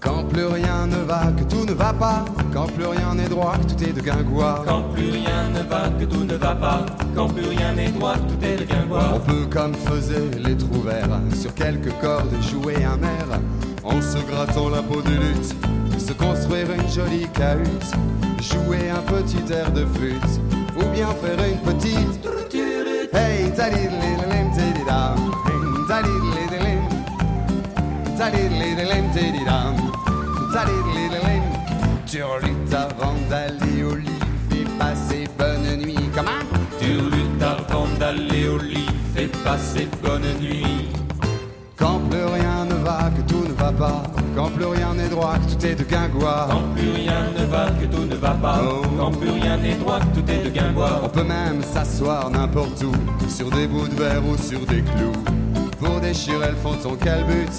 Quand 0.00 0.24
plus 0.24 0.46
rien 0.46 0.86
ne 0.86 0.96
va, 1.04 1.30
que 1.36 1.44
tout 1.44 1.66
ne 1.66 1.74
va 1.74 1.92
pas, 1.92 2.24
quand 2.54 2.68
plus 2.68 2.86
rien 2.86 3.14
n'est 3.16 3.28
droit, 3.28 3.52
que 3.58 3.74
tout 3.74 3.84
est 3.84 3.92
de 3.92 4.00
guingois. 4.00 4.64
Quand 4.66 4.84
plus 4.94 5.10
rien 5.10 5.50
ne 5.52 5.60
va, 5.68 5.90
que 5.90 6.06
tout 6.06 6.24
ne 6.24 6.36
va 6.36 6.54
pas, 6.54 6.86
quand 7.14 7.28
plus 7.28 7.48
rien 7.48 7.74
n'est 7.74 7.90
droit, 7.90 8.14
tout 8.14 8.42
est 8.42 8.56
de 8.56 8.64
guingois. 8.64 9.12
On 9.14 9.20
peut, 9.20 9.46
comme 9.50 9.74
faisaient 9.74 10.30
les 10.42 10.56
trouvères, 10.56 11.20
sur 11.38 11.52
quelques 11.52 11.92
cordes 12.00 12.34
jouer 12.40 12.76
un 12.76 13.02
air, 13.02 13.40
en 13.84 14.00
se 14.00 14.24
grattant 14.24 14.70
la 14.70 14.80
peau 14.80 15.02
de 15.02 15.10
lutte, 15.10 15.54
se 15.98 16.12
construire 16.12 16.70
une 16.72 16.88
jolie 16.88 17.26
cahute, 17.32 17.92
jouer 18.40 18.90
un 18.90 19.02
petit 19.02 19.52
air 19.52 19.70
de 19.72 19.84
flûte, 19.86 20.40
ou 20.76 20.84
bien 20.94 21.08
faire 21.08 21.38
une 21.44 21.58
petite. 21.58 22.28
Hey, 23.12 23.50
au 33.82 33.94
lit, 33.94 34.08
fais 34.50 34.64
passer 34.78 35.24
bonne 35.38 35.76
nuit. 35.78 35.96
Comment 36.14 36.30
au 38.48 38.58
lit, 38.58 38.86
fais 39.14 39.28
passer 39.44 39.88
bonne 40.02 40.22
nuit. 40.40 40.85
Quand 41.86 42.00
plus 42.10 42.24
rien 42.24 42.64
ne 42.64 42.74
va, 42.84 43.10
que 43.16 43.32
tout 43.32 43.44
ne 43.48 43.54
va 43.54 43.70
pas, 43.70 44.02
quand 44.34 44.50
plus 44.50 44.64
rien 44.64 44.92
n'est 44.94 45.08
droit, 45.08 45.34
que 45.38 45.52
tout 45.52 45.66
est 45.66 45.76
de 45.76 45.84
guingois. 45.84 46.48
Quand 46.50 46.74
plus 46.74 46.90
rien 46.90 47.30
ne 47.38 47.44
va, 47.44 47.66
que 47.80 47.86
tout 47.86 48.04
ne 48.04 48.16
va 48.16 48.30
pas, 48.30 48.60
quand 48.98 49.12
plus 49.12 49.30
rien 49.30 49.56
n'est 49.56 49.76
droit, 49.76 50.00
que 50.00 50.18
tout 50.18 50.28
est 50.28 50.44
de 50.44 50.50
guingois. 50.50 51.00
On 51.04 51.08
peut 51.08 51.22
même 51.22 51.62
s'asseoir 51.62 52.28
n'importe 52.28 52.82
où, 52.82 52.92
sur 53.28 53.52
des 53.52 53.68
bouts 53.68 53.86
de 53.86 53.94
verre 53.94 54.26
ou 54.26 54.36
sur 54.36 54.58
des 54.66 54.82
clous, 54.82 55.12
pour 55.78 56.00
déchirer 56.00 56.50
le 56.50 56.56
fond 56.56 56.74
de 56.74 56.82
son 56.82 56.96
calbut, 56.96 57.56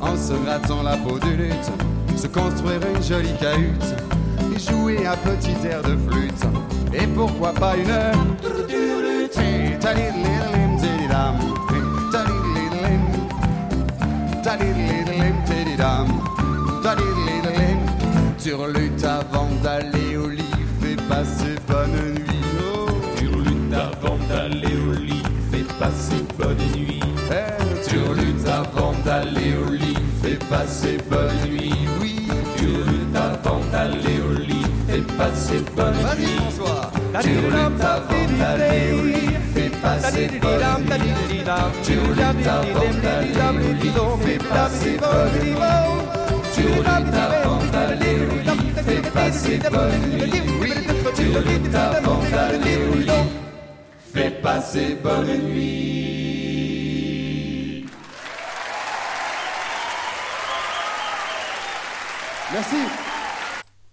en 0.00 0.16
se 0.16 0.34
grattant 0.44 0.84
la 0.84 0.96
peau 0.96 1.18
du 1.18 1.36
lutte, 1.36 1.72
se 2.16 2.28
construire 2.28 2.78
une 2.94 3.02
jolie 3.02 3.34
cahute, 3.40 3.96
et 4.54 4.70
jouer 4.70 5.04
un 5.04 5.16
petit 5.16 5.66
air 5.66 5.82
de 5.82 5.96
flûte, 6.08 6.44
et 6.92 7.08
pourquoi 7.08 7.52
pas 7.52 7.76
une 7.76 7.90
heure. 7.90 8.14
Turlute 18.44 19.04
avant 19.04 19.48
d'aller 19.62 20.16
au 20.18 20.28
lit, 20.28 20.44
fais 20.78 20.96
passer 21.08 21.54
bonne 21.66 22.12
nuit. 22.12 22.42
Oh. 22.60 22.90
Turlute 23.16 23.72
avant 23.72 24.18
d'aller 24.28 24.76
au 24.86 24.92
lit, 24.92 25.22
fais 25.50 25.64
passer 25.78 26.22
bonne 26.38 26.58
nuit. 26.76 27.00
Eh, 27.30 27.88
Turlute 27.88 28.46
avant 28.46 28.92
d'aller 29.02 29.54
au 29.66 29.72
lit, 29.72 29.96
fais 30.22 30.38
passer 30.50 30.98
bonne 31.10 31.50
nuit. 31.50 31.72
Oui, 32.02 32.28
Turlute 32.58 33.16
avant 33.16 33.60
d'aller 33.72 34.20
au 34.28 34.38
lit, 34.38 34.66
fais 34.88 35.00
passer 35.16 35.64
bonne 35.74 35.94
Vas-y 35.94 36.20
nuit. 36.20 36.36
François. 36.36 36.92
Turlute 37.22 37.80
avant 37.80 38.26
d'aller 38.38 38.92
au 38.92 39.04
lit, 39.04 39.23
fais 54.14 54.30
passer 54.30 54.96
bonne 55.02 55.26
nuit. 55.48 55.84
Merci. 62.52 62.76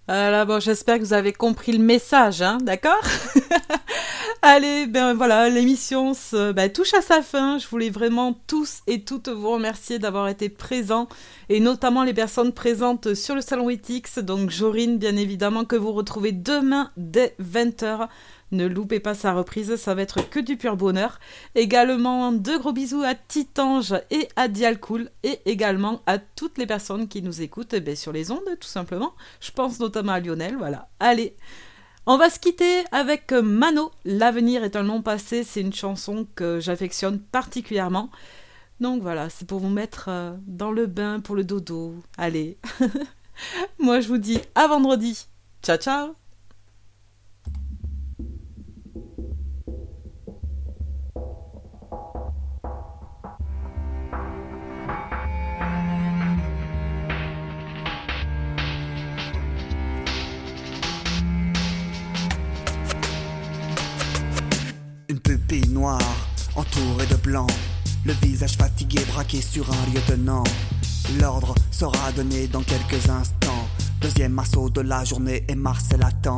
Voilà, 0.08 0.46
bon, 0.46 0.60
j'espère 0.60 1.00
que 1.00 1.04
vous 1.04 1.14
avez 1.14 1.34
compris 1.34 1.72
le 1.72 1.84
message, 1.84 2.42
hein, 2.42 2.60
d'accord? 2.62 3.02
Allez, 4.44 4.88
ben 4.88 5.14
voilà, 5.14 5.50
l'émission 5.50 6.14
ben, 6.32 6.68
touche 6.74 6.96
à 6.96 7.02
sa 7.02 7.22
fin. 7.22 7.60
Je 7.60 7.68
voulais 7.68 7.92
vraiment 7.92 8.34
tous 8.48 8.80
et 8.88 9.04
toutes 9.04 9.30
vous 9.30 9.52
remercier 9.52 10.00
d'avoir 10.00 10.30
été 10.30 10.50
présents, 10.50 11.08
et 11.48 11.60
notamment 11.60 12.04
les 12.04 12.16
personnes 12.16 12.52
présentes 12.52 13.14
sur 13.14 13.36
le 13.36 13.42
salon 13.42 13.70
Etix. 13.70 14.18
Donc 14.18 14.50
Jorine, 14.50 14.98
bien 14.98 15.16
évidemment, 15.16 15.64
que 15.64 15.76
vous 15.76 15.92
retrouvez 15.92 16.32
demain 16.32 16.90
dès 16.98 17.36
20h. 17.40 18.08
Ne 18.52 18.66
loupez 18.66 19.00
pas 19.00 19.14
sa 19.14 19.32
reprise, 19.32 19.76
ça 19.76 19.94
va 19.94 20.02
être 20.02 20.28
que 20.28 20.40
du 20.40 20.58
pur 20.58 20.76
bonheur. 20.76 21.20
Également, 21.54 22.32
deux 22.32 22.58
gros 22.58 22.74
bisous 22.74 23.04
à 23.04 23.14
Titange 23.14 23.94
et 24.10 24.28
à 24.36 24.48
Dialcool, 24.48 25.12
et 25.22 25.40
également 25.46 26.02
à 26.08 26.18
toutes 26.18 26.58
les 26.58 26.66
personnes 26.66 27.08
qui 27.08 27.22
nous 27.22 27.44
écoutent 27.44 27.76
eh 27.76 27.80
ben, 27.80 27.96
sur 27.96 28.12
les 28.12 28.32
ondes, 28.32 28.58
tout 28.60 28.68
simplement. 28.68 29.14
Je 29.40 29.52
pense 29.52 29.80
notamment 29.80 30.14
à 30.14 30.20
Lionel, 30.20 30.56
voilà. 30.58 30.90
Allez, 31.00 31.36
on 32.06 32.18
va 32.18 32.30
se 32.30 32.40
quitter 32.40 32.84
avec 32.92 33.32
Mano. 33.32 33.92
L'avenir 34.06 34.64
est 34.64 34.76
un 34.76 34.84
long 34.84 35.02
passé, 35.02 35.44
c'est 35.44 35.62
une 35.62 35.74
chanson 35.74 36.28
que 36.36 36.60
j'affectionne 36.60 37.20
particulièrement. 37.20 38.10
Donc 38.80 39.02
voilà, 39.02 39.30
c'est 39.30 39.48
pour 39.48 39.60
vous 39.60 39.70
mettre 39.70 40.06
euh, 40.10 40.34
dans 40.48 40.72
le 40.72 40.88
bain 40.88 41.20
pour 41.20 41.36
le 41.36 41.44
dodo. 41.44 41.96
Allez. 42.18 42.58
Moi 43.80 44.00
je 44.00 44.08
vous 44.08 44.18
dis 44.18 44.40
à 44.56 44.68
vendredi. 44.68 45.28
Ciao 45.62 45.78
ciao 45.78 46.21
entourée 66.56 67.08
de 67.08 67.16
blanc. 67.16 67.48
Le 68.06 68.14
visage 68.14 68.58
fatigué 68.58 69.00
braqué 69.12 69.42
sur 69.42 69.70
un 69.72 69.94
lieutenant. 69.94 70.44
L'ordre 71.20 71.56
sera 71.72 72.12
donné 72.12 72.48
dans 72.48 72.62
quelques 72.62 73.10
instants. 73.10 73.68
Deuxième 74.00 74.38
assaut 74.40 74.70
de 74.70 74.82
la 74.82 75.04
journée 75.04 75.44
et 75.48 75.56
Marcel 75.56 76.04
attend. 76.04 76.38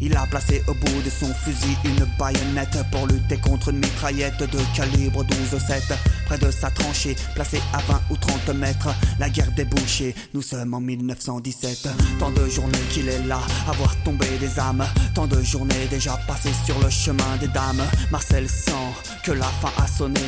Il 0.00 0.16
a 0.16 0.26
placé 0.26 0.62
au 0.66 0.74
bout 0.74 1.02
de 1.04 1.10
son 1.10 1.32
fusil 1.34 1.76
une 1.84 2.06
baïonnette 2.18 2.78
pour 2.90 3.06
lutter 3.06 3.36
contre 3.36 3.68
une 3.68 3.78
mitraillette 3.78 4.40
de 4.40 4.58
calibre 4.74 5.24
12-7. 5.24 5.94
Près 6.24 6.38
de 6.38 6.50
sa 6.50 6.70
tranchée, 6.70 7.16
placée 7.34 7.60
à 7.74 7.78
20 7.78 8.00
ou 8.10 8.16
30 8.16 8.54
mètres, 8.54 8.88
la 9.18 9.28
guerre 9.28 9.50
débouchée, 9.52 10.14
nous 10.32 10.42
sommes 10.42 10.72
en 10.72 10.80
1917. 10.80 11.88
Tant 12.18 12.30
de 12.30 12.48
journées 12.48 12.78
qu'il 12.90 13.08
est 13.08 13.26
là, 13.26 13.40
à 13.68 13.72
voir 13.72 13.94
tomber 14.04 14.38
des 14.38 14.58
âmes. 14.58 14.86
Tant 15.14 15.26
de 15.26 15.42
journées 15.42 15.86
déjà 15.90 16.16
passées 16.26 16.54
sur 16.64 16.78
le 16.80 16.88
chemin 16.88 17.36
des 17.38 17.48
dames. 17.48 17.82
Marcel 18.10 18.48
sent 18.48 18.72
que 19.24 19.32
la 19.32 19.46
fin 19.46 19.72
a 19.82 19.86
sonné. 19.86 20.20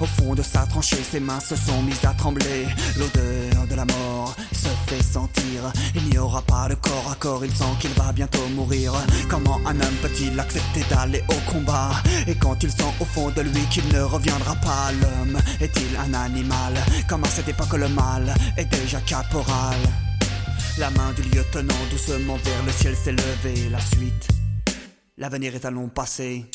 Au 0.00 0.06
fond 0.06 0.34
de 0.34 0.42
sa 0.42 0.60
tranchée, 0.66 1.02
ses 1.02 1.20
mains 1.20 1.40
se 1.40 1.56
sont 1.56 1.82
mises 1.82 2.04
à 2.04 2.14
trembler. 2.14 2.66
L'odeur 2.96 3.66
de 3.66 3.67
la 3.78 3.84
mort 3.84 4.34
se 4.52 4.70
fait 4.88 5.02
sentir. 5.02 5.72
Il 5.94 6.04
n'y 6.10 6.18
aura 6.18 6.42
pas 6.42 6.68
de 6.68 6.74
corps 6.74 7.10
à 7.12 7.14
corps, 7.14 7.44
il 7.44 7.54
sent 7.54 7.74
qu'il 7.80 7.92
va 7.92 8.12
bientôt 8.12 8.46
mourir. 8.56 8.92
Comment 9.28 9.60
un 9.66 9.76
homme 9.80 9.98
peut-il 10.02 10.38
accepter 10.38 10.82
d'aller 10.90 11.22
au 11.28 11.52
combat? 11.52 11.90
Et 12.26 12.34
quand 12.34 12.60
il 12.64 12.72
sent 12.72 12.92
au 12.98 13.04
fond 13.04 13.30
de 13.30 13.42
lui 13.42 13.64
qu'il 13.70 13.86
ne 13.94 14.00
reviendra 14.00 14.56
pas, 14.56 14.90
l'homme 15.00 15.38
est-il 15.60 15.96
un 15.96 16.12
animal? 16.12 16.74
Comme 17.08 17.22
à 17.22 17.28
cette 17.28 17.48
époque 17.48 17.74
le 17.74 17.88
mal 17.88 18.34
est 18.56 18.66
déjà 18.66 19.00
caporal? 19.00 19.78
La 20.78 20.90
main 20.90 21.12
du 21.12 21.22
lieutenant 21.22 21.82
doucement 21.90 22.38
vers 22.44 22.62
le 22.66 22.72
ciel 22.72 22.96
s'est 22.96 23.12
levée. 23.12 23.68
La 23.70 23.80
suite, 23.80 24.28
l'avenir 25.16 25.54
est 25.54 25.64
un 25.64 25.70
long. 25.70 25.88
Passé. 25.88 26.46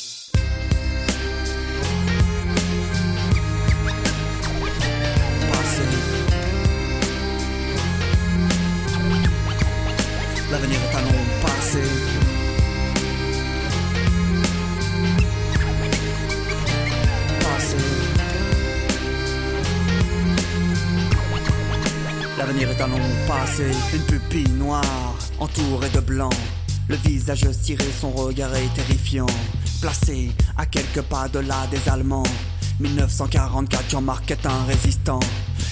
L'avenir 10.53 10.77
est 10.77 10.95
un 10.95 11.01
long 11.01 11.25
passé. 11.41 11.81
Passé. 17.39 17.77
L'avenir 22.37 22.69
est 22.69 22.81
un 22.81 22.87
long 22.87 22.97
passé, 23.27 23.63
une 23.95 24.01
pupille 24.01 24.47
noire, 24.51 24.83
entourée 25.39 25.89
de 25.89 26.01
blanc. 26.01 26.29
Le 26.87 26.97
visage 26.97 27.49
ciré, 27.51 27.85
son 27.99 28.11
regard 28.11 28.55
est 28.55 28.71
terrifiant. 28.75 29.25
Placé 29.81 30.29
à 30.55 30.67
quelques 30.67 31.01
pas 31.01 31.27
de 31.29 31.39
là 31.39 31.65
des 31.71 31.89
Allemands. 31.89 32.21
1944, 32.79 33.89
Jean-Marc 33.89 34.29
est 34.29 34.45
un 34.45 34.63
résistant. 34.67 35.19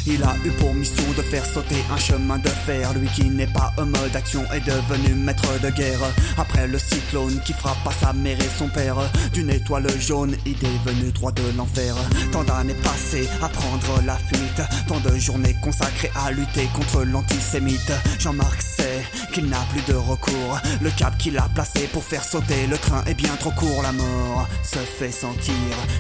Il 0.08 0.24
a 0.24 0.36
eu 0.44 0.50
pour 0.52 0.74
mission 0.74 1.04
de 1.16 1.22
faire 1.22 1.46
sauter 1.46 1.84
un 1.92 1.98
chemin 1.98 2.40
de 2.40 2.50
fer. 2.50 2.94
Lui 2.96 3.08
qui 3.10 3.30
n'est 3.30 3.48
pas 3.48 3.72
un 3.78 3.86
mode 3.86 4.12
d'action 4.12 4.44
est 4.52 4.66
devenu 4.66 5.14
maître 5.14 5.60
de 5.62 5.70
guerre. 5.70 6.00
Après 6.38 6.68
le 6.68 6.80
cyclone 6.80 7.40
qui 7.46 7.54
frappe 7.54 7.86
à 7.88 7.92
sa 7.92 8.14
mère 8.14 8.40
et 8.40 8.50
son 8.58 8.68
père. 8.68 8.98
D'une 9.34 9.50
étoile 9.50 9.88
jaune, 10.00 10.36
il 10.46 10.54
est 10.54 10.90
venu 10.90 11.12
droit 11.12 11.32
de 11.32 11.44
l'enfer. 11.56 11.96
Tant 12.32 12.44
d'années 12.44 12.74
passées 12.74 13.30
à 13.42 13.50
prendre 13.50 14.02
la 14.06 14.18
fuite. 14.18 14.62
Tant 14.88 15.00
de 15.00 15.16
journées 15.18 15.56
consacrées 15.62 16.12
à 16.16 16.32
lutter 16.32 16.68
contre 16.74 17.04
l'antisémite. 17.04 17.92
Jean-Marc 18.20 18.62
sait 18.62 19.04
qu'il 19.34 19.48
n'a 19.48 19.64
plus 19.72 19.94
de 19.94 19.98
recours. 19.98 20.60
Le 20.82 20.90
cap 20.92 21.18
qu'il 21.18 21.38
a 21.38 21.48
placé 21.54 21.82
pour 21.94 22.04
faire 22.04 22.24
sauter 22.24 22.68
le 22.68 22.78
train 22.78 23.04
est 23.06 23.14
bien 23.14 23.36
trop 23.40 23.52
court. 23.52 23.84
La 23.84 23.92
mort 23.92 24.48
se 24.64 24.80
fait 24.80 25.12
sentir, 25.12 25.54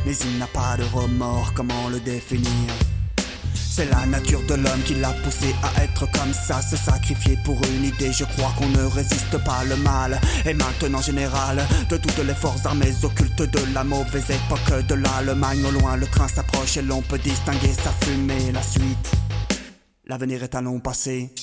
mais 0.05 0.15
il 0.15 0.39
n'a 0.39 0.47
pas 0.47 0.75
de 0.77 0.83
remords. 0.83 1.53
Comment 1.53 1.89
le 1.89 1.99
définir? 1.99 2.49
C'est 3.73 3.89
la 3.89 4.05
nature 4.05 4.41
de 4.47 4.55
l'homme 4.55 4.81
qui 4.85 4.95
l'a 4.95 5.13
poussé 5.23 5.55
à 5.63 5.81
être 5.81 6.05
comme 6.11 6.33
ça, 6.33 6.61
se 6.61 6.75
sacrifier 6.75 7.37
pour 7.45 7.57
une 7.73 7.85
idée. 7.85 8.11
Je 8.11 8.25
crois 8.25 8.51
qu'on 8.57 8.67
ne 8.67 8.83
résiste 8.83 9.37
pas 9.45 9.63
le 9.63 9.77
mal. 9.77 10.19
Et 10.45 10.53
maintenant 10.53 11.01
général 11.01 11.65
de 11.89 11.95
toutes 11.95 12.17
les 12.17 12.33
forces 12.33 12.65
armées 12.65 12.91
occultes 13.01 13.43
de 13.43 13.73
la 13.73 13.85
mauvaise 13.85 14.29
époque 14.29 14.85
de 14.87 14.95
l'Allemagne. 14.95 15.63
Au 15.65 15.71
loin, 15.71 15.95
le 15.95 16.05
train 16.05 16.27
s'approche 16.27 16.75
et 16.75 16.81
l'on 16.81 17.01
peut 17.01 17.17
distinguer 17.17 17.71
sa 17.71 17.91
fumée. 18.05 18.51
La 18.51 18.61
suite, 18.61 19.11
l'avenir 20.05 20.43
est 20.43 20.53
un 20.53 20.63
long. 20.63 20.81
Passé. 20.81 21.33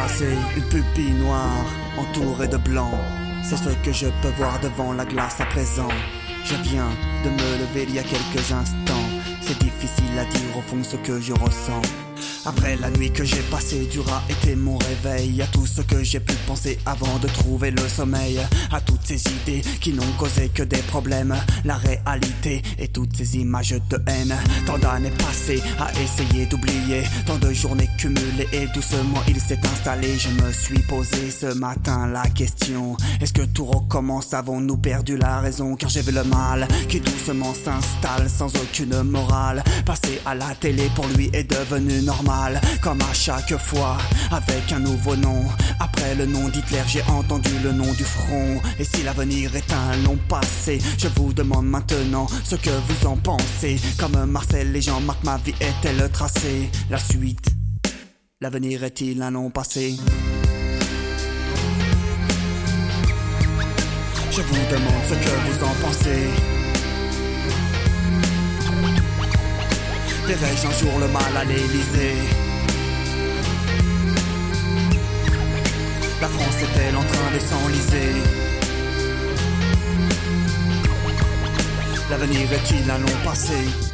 Passé, 0.00 0.36
une 0.56 0.62
pupille 0.64 1.12
noire, 1.12 1.66
entourée 1.96 2.48
de 2.48 2.56
blanc. 2.56 2.90
C'est 3.42 3.56
ce 3.56 3.70
que 3.84 3.92
je 3.92 4.06
peux 4.22 4.34
voir 4.36 4.58
devant 4.60 4.92
la 4.92 5.04
glace 5.04 5.40
à 5.40 5.46
présent. 5.46 5.88
Je 6.44 6.54
viens 6.68 6.90
de 7.24 7.30
me 7.30 7.48
lever 7.60 7.84
il 7.88 7.94
y 7.94 7.98
a 7.98 8.02
quelques 8.02 8.52
instants. 8.52 9.08
C'est 9.40 9.58
difficile 9.58 10.18
à 10.18 10.24
dire 10.24 10.56
au 10.58 10.62
fond 10.62 10.82
ce 10.82 10.96
que 10.96 11.20
je 11.20 11.32
ressens. 11.32 11.82
Après 12.46 12.76
la 12.76 12.90
nuit 12.90 13.10
que 13.10 13.24
j'ai 13.24 13.40
passée, 13.50 13.86
du 13.86 14.00
rat 14.00 14.22
était 14.28 14.54
mon 14.54 14.76
réveil. 14.76 15.40
À 15.40 15.46
tout 15.46 15.64
ce 15.64 15.80
que 15.80 16.02
j'ai 16.02 16.20
pu 16.20 16.34
penser 16.46 16.78
avant 16.84 17.18
de 17.18 17.26
trouver 17.28 17.70
le 17.70 17.88
sommeil. 17.88 18.38
À 18.70 18.80
toutes 18.82 19.00
ces 19.04 19.22
idées 19.28 19.62
qui 19.80 19.92
n'ont 19.94 20.12
causé 20.18 20.50
que 20.50 20.62
des 20.62 20.82
problèmes. 20.82 21.34
La 21.64 21.76
réalité 21.76 22.60
et 22.78 22.88
toutes 22.88 23.16
ces 23.16 23.38
images 23.38 23.74
de 23.88 23.98
haine. 24.06 24.34
Tant 24.66 24.76
d'années 24.76 25.10
passées 25.10 25.62
à 25.78 25.90
essayer 26.02 26.44
d'oublier. 26.44 27.04
Tant 27.24 27.38
de 27.38 27.50
journées 27.52 27.88
cumulées 27.96 28.48
et 28.52 28.66
doucement 28.74 29.22
il 29.26 29.40
s'est 29.40 29.60
installé. 29.72 30.18
Je 30.18 30.28
me 30.28 30.52
suis 30.52 30.80
posé 30.80 31.30
ce 31.30 31.54
matin 31.54 32.06
la 32.08 32.28
question. 32.28 32.96
Est-ce 33.22 33.32
que 33.32 33.46
tout 33.46 33.64
recommence? 33.64 34.34
Avons-nous 34.34 34.76
perdu 34.76 35.16
la 35.16 35.40
raison? 35.40 35.76
Car 35.76 35.88
j'ai 35.88 36.02
vu 36.02 36.12
le 36.12 36.24
mal 36.24 36.68
qui 36.90 37.00
doucement 37.00 37.54
s'installe 37.54 38.28
sans 38.28 38.54
aucune 38.56 39.02
morale. 39.02 39.64
Passer 39.86 40.20
à 40.26 40.34
la 40.34 40.54
télé 40.56 40.90
pour 40.94 41.06
lui 41.16 41.30
est 41.32 41.50
devenu 41.50 42.02
normal. 42.02 42.33
Comme 42.80 43.00
à 43.00 43.14
chaque 43.14 43.56
fois, 43.56 43.96
avec 44.30 44.72
un 44.72 44.80
nouveau 44.80 45.16
nom. 45.16 45.44
Après 45.80 46.14
le 46.14 46.26
nom 46.26 46.48
d'Hitler, 46.48 46.82
j'ai 46.86 47.02
entendu 47.04 47.50
le 47.62 47.72
nom 47.72 47.90
du 47.92 48.04
front. 48.04 48.60
Et 48.78 48.84
si 48.84 49.02
l'avenir 49.02 49.54
est 49.56 49.72
un 49.72 49.96
long 50.04 50.18
passé, 50.28 50.78
je 50.98 51.08
vous 51.16 51.32
demande 51.32 51.66
maintenant 51.66 52.26
ce 52.44 52.56
que 52.56 52.70
vous 52.70 53.06
en 53.06 53.16
pensez. 53.16 53.80
Comme 53.98 54.24
Marcel 54.26 54.74
et 54.76 54.82
Jean-Marc, 54.82 55.24
ma 55.24 55.38
vie 55.38 55.54
est-elle 55.60 56.10
tracée? 56.10 56.70
La 56.90 56.98
suite, 56.98 57.46
l'avenir 58.40 58.84
est-il 58.84 59.22
un 59.22 59.30
long 59.30 59.50
passé? 59.50 59.96
Je 64.30 64.42
vous 64.42 64.66
demande 64.70 65.04
ce 65.08 65.14
que 65.14 65.34
vous 65.46 65.64
en 65.64 65.74
pensez. 65.86 66.53
Verrai-je 70.26 70.66
un 70.66 70.70
jour 70.72 70.98
le 70.98 71.08
mal 71.08 71.36
à 71.36 71.44
l'Élysée. 71.44 72.16
La 76.20 76.28
France 76.28 76.62
est-elle 76.62 76.96
en 76.96 77.02
train 77.02 77.30
de 77.34 77.38
s'enliser? 77.38 78.12
L'avenir 82.08 82.52
est-il 82.52 82.90
un 82.90 82.98
long 82.98 83.18
passé? 83.22 83.93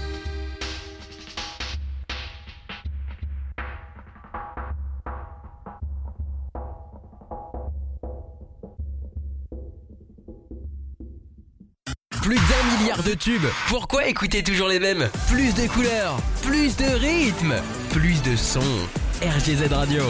Plus 12.22 12.36
d'un 12.36 12.78
milliard 12.78 13.02
de 13.02 13.14
tubes. 13.14 13.46
Pourquoi 13.68 14.06
écouter 14.06 14.42
toujours 14.42 14.68
les 14.68 14.78
mêmes? 14.78 15.08
Plus 15.28 15.54
de 15.54 15.66
couleurs, 15.66 16.18
plus 16.42 16.76
de 16.76 16.84
rythme, 16.84 17.54
plus 17.90 18.20
de 18.22 18.36
sons. 18.36 18.60
RGZ 19.22 19.72
Radio. 19.72 20.02